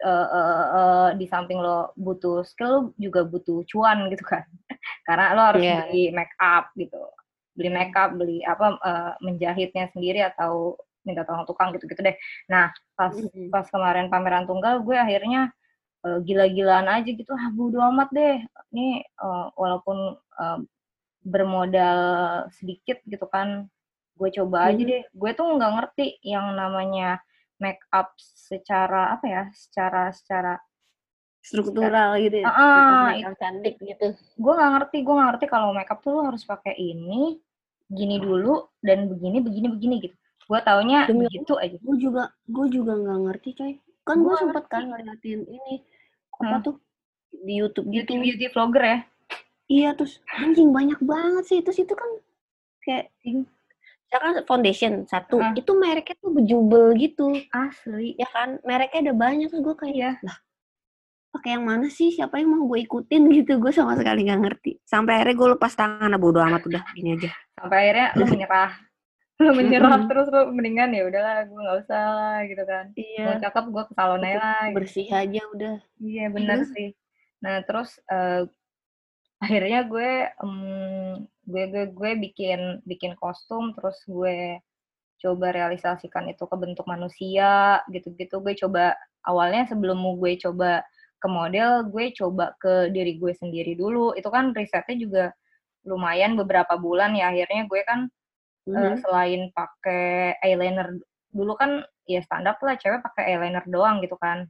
[0.00, 4.44] eh, eh, eh, di samping lo butuh skill lo juga butuh cuan gitu kan
[5.06, 5.86] karena lo harus Iya.
[5.90, 6.98] beli make up gitu
[7.56, 10.76] beli make up beli apa eh, menjahitnya sendiri atau
[11.06, 12.16] minta tolong tukang gitu-gitu deh
[12.50, 13.48] nah pas Mm-mm.
[13.52, 15.52] pas kemarin pameran tunggal gue akhirnya
[16.06, 18.36] eh, gila-gilaan aja gitu ah bodo amat deh
[18.74, 19.98] ini eh, walaupun
[20.40, 20.60] eh,
[21.24, 22.00] bermodal
[22.52, 23.66] sedikit gitu kan
[24.14, 24.88] gue coba aja Mhm.
[24.90, 27.18] deh gue tuh nggak ngerti yang namanya
[27.62, 30.54] make up secara apa ya secara secara
[31.44, 32.46] Struktural gitu ya.
[32.46, 32.56] Ah,
[33.06, 34.06] Makeup-makeup cantik gitu.
[34.16, 37.36] gue nggak ngerti gue nggak ngerti kalau make up tuh lu harus pakai ini
[37.86, 42.66] gini dulu dan begini begini begini gitu gue taunya Demi begitu aja Gue juga gue
[42.68, 43.72] juga nggak ngerti coy.
[44.02, 44.72] Kan gue Gua sempet ngerti.
[44.74, 45.74] kan ngeliatin ini
[46.34, 46.62] apa Hmm.
[46.62, 46.74] tuh
[47.38, 48.08] di YouTube gitu.
[48.10, 48.98] beauty beauty vlogger ya
[49.66, 52.10] Iya terus anjing banyak banget sih terus itu kan
[52.80, 53.08] kayak
[54.04, 55.52] misalkan foundation satu Ah.
[55.52, 60.12] itu mereknya tuh bejubel gitu asli ya kan mereknya ada banyak terus gue kayak iya
[60.20, 60.36] lah
[61.34, 62.14] pakai yang mana sih?
[62.14, 63.26] Siapa yang mau gue ikutin?
[63.42, 64.72] Gitu gue sama sekali nggak ngerti.
[64.86, 67.30] Sampai akhirnya gue lepas tangan ah, bodo amat udah gini aja.
[67.58, 68.72] Sampai akhirnya lu menyerah.
[69.34, 70.06] Lu menyerah Mm-mm.
[70.06, 72.94] terus lu mendingan ya udahlah gue nggak usah lah gitu kan.
[72.94, 74.76] Mau iya cakep gue ke salon aja lah gitu.
[74.78, 75.76] bersih aja udah.
[75.98, 76.70] Iya benar Terus?
[76.70, 76.88] sih.
[77.42, 78.46] Nah terus eh,
[79.42, 80.54] akhirnya gue em,
[81.50, 84.62] gue gue gue bikin bikin kostum terus gue
[85.18, 88.38] coba realisasikan itu ke bentuk manusia gitu-gitu.
[88.38, 88.94] Gue coba
[89.26, 90.86] awalnya sebelum gue coba
[91.24, 94.12] ke model gue coba ke diri gue sendiri dulu.
[94.12, 95.24] Itu kan risetnya juga
[95.88, 97.32] lumayan beberapa bulan ya.
[97.32, 98.00] Akhirnya gue kan
[98.68, 98.96] eh, Mhm.
[99.00, 101.00] selain pakai eyeliner
[101.32, 104.48] dulu kan ya standar lah cewek pakai eyeliner doang gitu kan.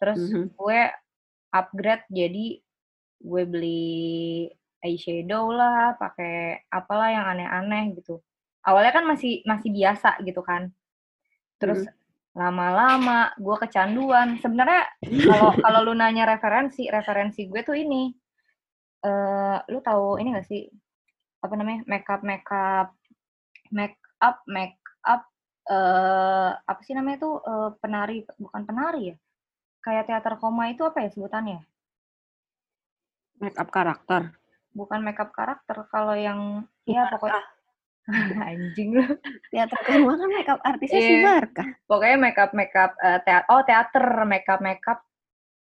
[0.00, 0.56] Terus Mhm.
[0.56, 0.80] gue
[1.52, 2.46] upgrade jadi
[3.22, 4.48] gue beli
[4.82, 8.18] eyeshadow lah pakai apalah yang aneh-aneh gitu.
[8.66, 10.72] Awalnya kan masih masih biasa gitu kan.
[11.62, 11.86] Terus
[12.32, 14.40] lama-lama gue kecanduan.
[14.40, 14.82] Sebenarnya
[15.28, 18.08] kalau kalau lu nanya referensi referensi gue tuh ini.
[19.02, 20.64] Eh lu tahu ini gak sih?
[21.44, 21.84] Apa namanya?
[21.84, 22.96] Makeup makeup
[23.72, 25.28] make up make up
[25.68, 27.34] eh apa sih namanya tuh?
[27.44, 29.16] Eh, penari bukan penari ya?
[29.82, 31.60] Kayak teater koma itu apa ya sebutannya?
[33.42, 34.32] Make up karakter.
[34.72, 37.42] Bukan makeup karakter kalau yang ya pokoknya
[38.50, 39.06] anjing lu.
[39.48, 41.22] Teater rumah kan make up artisnya si Iya.
[41.22, 44.98] Barka pokoknya makeup makeup eh, teater oh teater makeup makeup.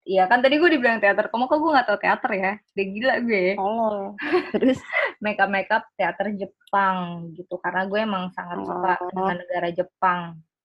[0.02, 2.52] Iya kan tadi gue dibilang teater koma kok gue nggak tahu teater ya?
[2.58, 3.98] Udah gila gue tolol.
[4.56, 4.78] Terus
[5.22, 6.96] makeup makeup teater Jepang
[7.38, 9.08] gitu karena gue emang sangat suka Oh.
[9.14, 10.20] dengan negara Jepang.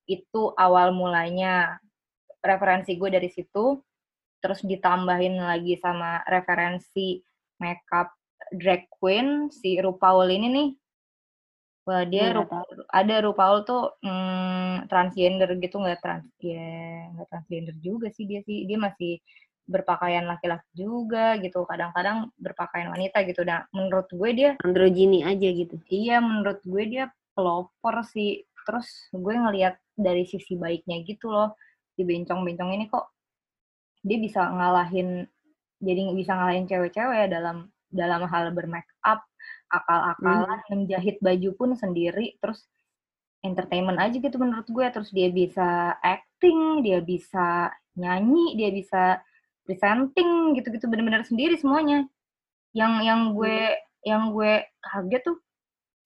[0.09, 1.77] Itu awal mulanya
[2.39, 3.77] referensi gue dari situ
[4.37, 7.17] terus ditambahin lagi sama referensi
[7.57, 8.13] makeup
[8.53, 10.67] drag queen si RuPaul ini nih
[11.87, 12.69] Wah, dia Gue Ru- nggak tahu.
[12.91, 18.67] ada RuPaul tuh mm, transgender gitu nggak trans ya nggak transgender juga sih dia sih.
[18.67, 19.23] Dia masih
[19.67, 23.47] berpakaian laki-laki juga gitu kadang-kadang berpakaian wanita gitu.
[23.47, 25.79] Nah menurut gue dia androgini aja gitu.
[25.87, 28.43] iya menurut gue dia pelopor sih.
[28.67, 31.55] Terus gue ngelihat dari sisi baiknya gitu loh
[31.95, 33.15] di bencong-bencong ini kok
[34.03, 35.23] dia bisa ngalahin
[35.79, 39.23] jadi bisa ngalahin cewek-cewek dalam dalam hal bermake up,
[39.71, 42.63] akal-akalan, menjahit baju pun sendiri, terus
[43.45, 44.87] entertainment aja gitu menurut gue.
[44.89, 49.21] Terus dia bisa acting, dia bisa nyanyi, dia bisa
[49.67, 52.07] presenting gitu-gitu bener-bener sendiri semuanya.
[52.71, 53.57] Yang yang gue
[54.05, 55.37] yang gue kaget tuh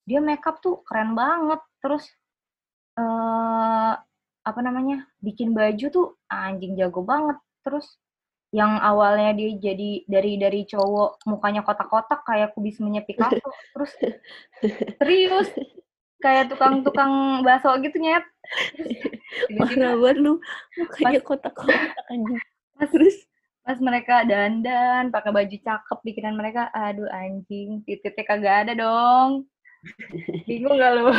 [0.08, 1.60] dia makeup tuh keren banget.
[1.82, 2.04] Terus
[2.98, 3.94] eh
[4.42, 5.06] apa namanya?
[5.22, 7.38] bikin baju tuh anjing jago banget.
[7.62, 7.86] Terus
[8.52, 13.40] yang awalnya dia jadi dari dari cowok mukanya kotak-kotak kayak kubismenya Picasso
[13.72, 13.92] terus
[15.00, 15.48] serius
[16.20, 18.22] kayak tukang-tukang bakso gitu nyet
[19.56, 20.36] Parah banget lu.
[20.76, 22.38] Mukanya kotak-kotak anjing.
[22.76, 23.16] pas terus
[23.62, 29.46] pas mereka dandan pakai baju cakep bikinan mereka aduh anjing titiknya kagak ada dong
[30.50, 31.14] bingung gak lu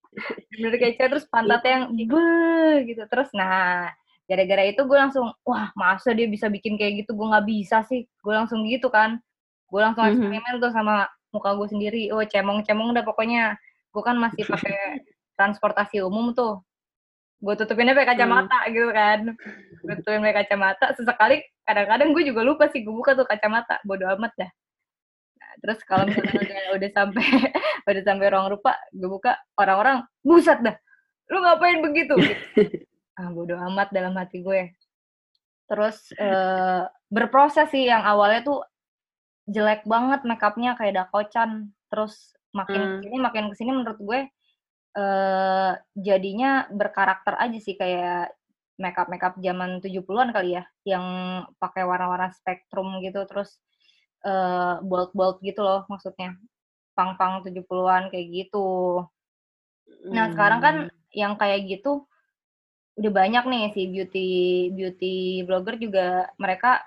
[0.54, 2.30] bener cewek, terus pantatnya yang be
[2.86, 3.90] gitu terus nah
[4.28, 7.16] gara-gara itu gue langsung wah masa dia bisa bikin kayak gitu?
[7.16, 8.04] Gue nggak bisa sih.
[8.20, 9.16] Gue langsung gitu kan.
[9.72, 10.12] Gue langsung Mhm.
[10.14, 12.02] eksperimen tuh sama muka gue sendiri.
[12.12, 13.56] Oh cemong-cemong udah pokoknya.
[13.90, 15.00] Gue kan masih pakai
[15.34, 16.60] transportasi umum tuh.
[17.40, 19.20] Gue tutupinnya pakai kacamata gitu kan.
[19.80, 20.86] Gue tutupin pakai kacamata.
[20.92, 23.80] Sesekali kadang-kadang gue juga lupa sih gue buka tuh kacamata.
[23.88, 24.50] Bodo amat dah.
[25.38, 27.24] Nah, terus kalau misalnya udah udah sampai
[27.88, 30.76] udah sampai ruang rupa gue buka orang-orang buset dah
[31.28, 32.16] lu ngapain begitu?
[32.16, 32.87] Gitu.
[33.18, 34.72] Ah bodo amat dalam hati gue
[35.68, 38.58] terus eh, berproses sih yang awalnya tuh
[39.48, 43.00] jelek banget makeupnya kayak dakocan terus makin Hmm.
[43.00, 44.20] ke sini makin ke sini menurut gue
[44.98, 48.32] eh jadinya berkarakter aja sih kayak
[48.80, 51.04] makeup makeup zaman 70-an kali ya yang
[51.60, 53.58] pakai warna-warna spektrum gitu terus
[54.24, 56.34] eh bold bold gitu loh maksudnya
[56.96, 58.66] pang-pang 70-an kayak gitu
[60.08, 60.92] Nah, sekarang kan Hmm.
[61.12, 62.06] yang kayak gitu
[62.98, 64.28] udah banyak nih si beauty
[64.76, 65.14] beauty
[65.46, 66.06] blogger juga
[66.42, 66.82] mereka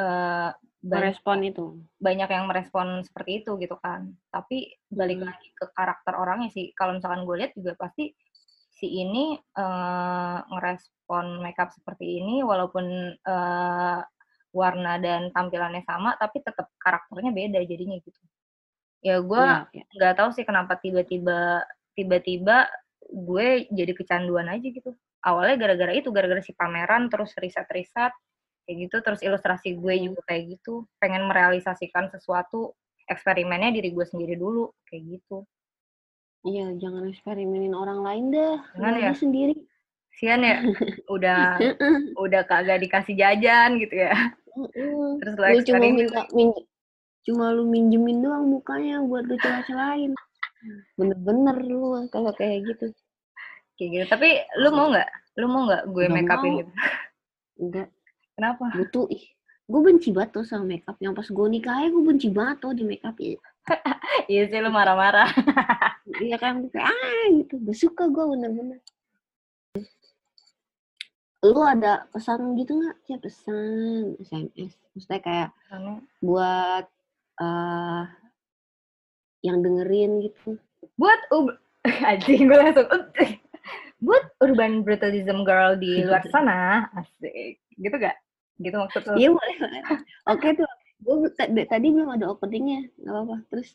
[0.00, 0.50] eh
[0.92, 1.64] banyak, merespon itu.
[2.06, 4.02] banyak yang merespon seperti itu gitu kan.
[4.34, 4.56] Tapi
[4.92, 5.28] balik Hmm.
[5.28, 6.66] lagi ke karakter orangnya sih.
[6.78, 8.04] Kalau misalkan gue lihat juga pasti
[8.78, 9.24] si ini
[9.60, 12.86] eh ngerespon makeup seperti ini walaupun
[13.32, 14.00] eh
[14.54, 18.20] warna dan tampilannya sama tapi tetap karakternya beda jadinya gitu.
[19.04, 19.84] Ya gue Iya, iya.
[19.96, 21.62] nggak tahu sih kenapa tiba-tiba
[21.96, 22.56] tiba-tiba
[23.28, 23.46] gue
[23.78, 24.90] jadi kecanduan aja gitu.
[25.24, 28.12] Awalnya gara-gara itu, gara-gara si pameran, terus riset-riset,
[28.68, 30.84] kayak gitu, terus ilustrasi gue juga kayak gitu.
[31.00, 32.76] Pengen merealisasikan sesuatu,
[33.08, 35.48] eksperimennya diri gue sendiri dulu, kayak gitu.
[36.44, 38.60] Iya, jangan eksperimenin orang lain dah.
[38.76, 39.12] Jangan ya?
[39.16, 39.56] sendiri.
[40.14, 40.60] Sian ya,
[41.14, 41.58] udah
[42.20, 44.12] udah kagak dikasih jajan gitu ya.
[45.18, 46.66] Terus Lu cuma minta min-
[47.24, 50.12] cuma lu minjemin doang mukanya buat lu celah-celahin.
[51.00, 52.92] Bener-bener lu kalau kayak gitu.
[53.74, 54.04] Kayak gitu.
[54.10, 54.28] Tapi
[54.60, 55.10] lu mau nggak?
[55.42, 56.72] Lu mau nggak gue make upin gitu?
[57.54, 57.88] Enggak,
[58.34, 58.64] Kenapa?
[58.74, 59.24] butuh ih.
[59.64, 60.96] Gue benci banget tuh sama makeup.
[61.00, 63.38] Yang pas gue nikah aja gue benci banget tuh di makeup ya.
[64.30, 65.28] Iya sih lu marah-marah.
[66.20, 67.54] Iya kan kayak ah gitu.
[67.64, 68.78] Gak suka gue bener-bener.
[71.44, 72.96] Lu ada pesan gitu nggak?
[73.08, 74.72] Ya pesan SMS.
[74.92, 75.48] Maksudnya kayak
[76.20, 76.84] buat
[77.40, 78.04] eh
[79.42, 80.56] yang dengerin gitu.
[80.96, 81.58] buat ub-
[82.08, 82.88] anjing gue langsung
[84.04, 88.20] buat urban brutalism girl di luar sana asik gitu gak
[88.60, 89.56] gitu maksud lo Iya boleh.
[90.30, 90.68] Oke tuh.
[91.02, 91.26] Gue
[91.66, 92.86] tadi, belum ada openingnya.
[93.02, 93.36] Gak apa-apa.
[93.50, 93.74] Terus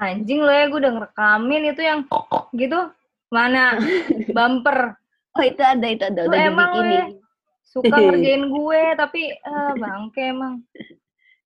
[0.00, 2.00] anjing lo ya gue udah ngerekamin itu yang
[2.56, 2.80] gitu
[3.28, 3.76] mana
[4.36, 4.96] bumper
[5.36, 7.20] oh itu ada itu ada udah emang ya dibikinin.
[7.62, 10.64] suka ngerjain gue tapi eh, bangke emang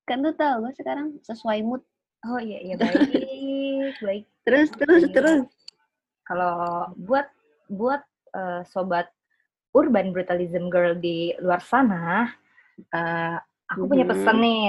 [0.06, 1.82] Kan lu tau gue sekarang sesuai mood.
[2.24, 3.10] oh iya iya baik
[3.98, 5.51] baik Terus terus terus.
[6.22, 6.55] kalau
[6.94, 7.26] buat
[7.74, 8.02] buat
[8.34, 9.10] eh, sobat
[9.74, 12.30] urban brutalism girl di luar sana
[12.94, 13.36] eh,
[13.70, 14.12] aku punya Mhm.
[14.14, 14.62] pesan nih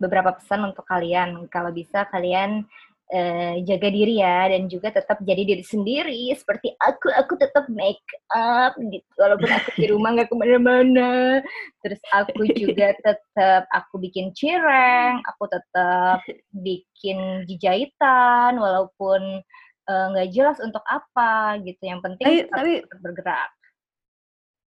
[0.00, 1.44] beberapa pesan untuk kalian.
[1.52, 2.64] Kalau bisa kalian
[3.10, 7.98] eh, jaga diri ya dan juga tetap jadi diri sendiri seperti aku aku tetap make
[8.30, 9.10] up gitu.
[9.18, 11.42] Walaupun aku di rumah nggak ke mana-mana.
[11.82, 16.22] Terus aku juga tetap aku bikin cireng aku tetap
[16.54, 19.42] bikin jahitan walaupun
[19.90, 23.50] eh, nggak jelas untuk apa gitu yang penting Tapi- tapi- bergerak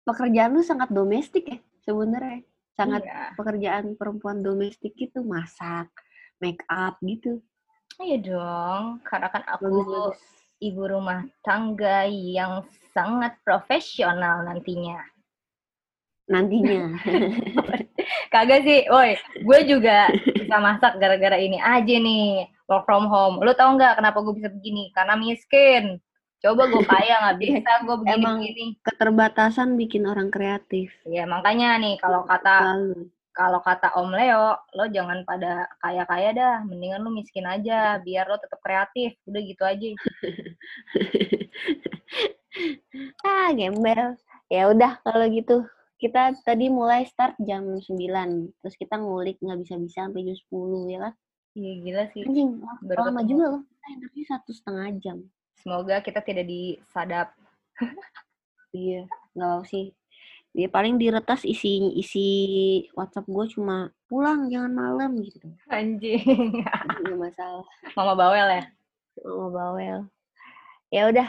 [0.02, 2.42] Pekerjaan lu sangat domestik ya sebenarnya.
[2.74, 3.38] Sangat Iya.
[3.38, 5.86] pekerjaan perempuan domestik gitu, masak,
[6.42, 7.38] make up gitu.
[8.02, 10.18] Iya dong, karena kan aku bagus.
[10.58, 15.06] ibu rumah tangga yang sangat profesional nantinya.
[16.26, 16.98] Nantinya.
[18.34, 23.44] Kagak sih, woi, gue juga bisa masak gara-gara ini aja nih, work from home.
[23.44, 24.88] Lu tau nggak kenapa gue bisa begini?
[24.96, 26.00] Karena miskin.
[26.40, 28.64] Coba gue kaya nggak bisa gue Emang- begini-begini.
[28.80, 30.88] Keterbatasan bikin orang kreatif.
[31.04, 32.80] Ya makanya nih kalau kata
[33.32, 38.36] kalau kata Om Leo, lo jangan pada kaya-kaya dah, mendingan lo miskin aja, biar lo
[38.36, 39.16] tetap kreatif.
[39.24, 39.88] Udah gitu aja.
[43.24, 44.20] ah, gembel.
[44.52, 45.64] Ya udah kalau gitu.
[45.96, 47.88] Kita tadi mulai start jam 9.
[48.60, 51.14] Terus kita ngulik nggak bisa-bisa sampai jam 10 ya kan?
[51.52, 52.22] Iya gila sih.
[52.24, 53.30] Anjing, Baru lama ketemu.
[53.30, 53.62] juga loh.
[53.84, 55.18] Kita satu setengah jam.
[55.60, 57.28] Semoga kita tidak disadap.
[58.72, 59.04] Iya,
[59.36, 59.92] nggak mau sih.
[60.56, 62.28] Dia paling diretas isi isi
[62.96, 65.44] WhatsApp gue cuma pulang jangan malam gitu.
[65.68, 66.24] Anjing.
[66.64, 67.68] Gak masalah.
[68.00, 68.64] Mama bawel ya?
[69.28, 69.98] Mama bawel.
[70.88, 71.28] Ya udah.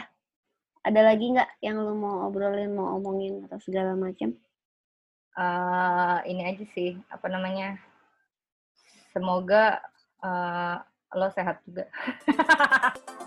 [0.88, 4.32] Ada lagi nggak yang lu mau obrolin, mau omongin atau segala macam?
[5.36, 7.76] Eh, ini aja sih, apa namanya?
[9.12, 9.84] Semoga
[10.24, 10.76] eh,
[11.14, 11.84] lo sehat juga.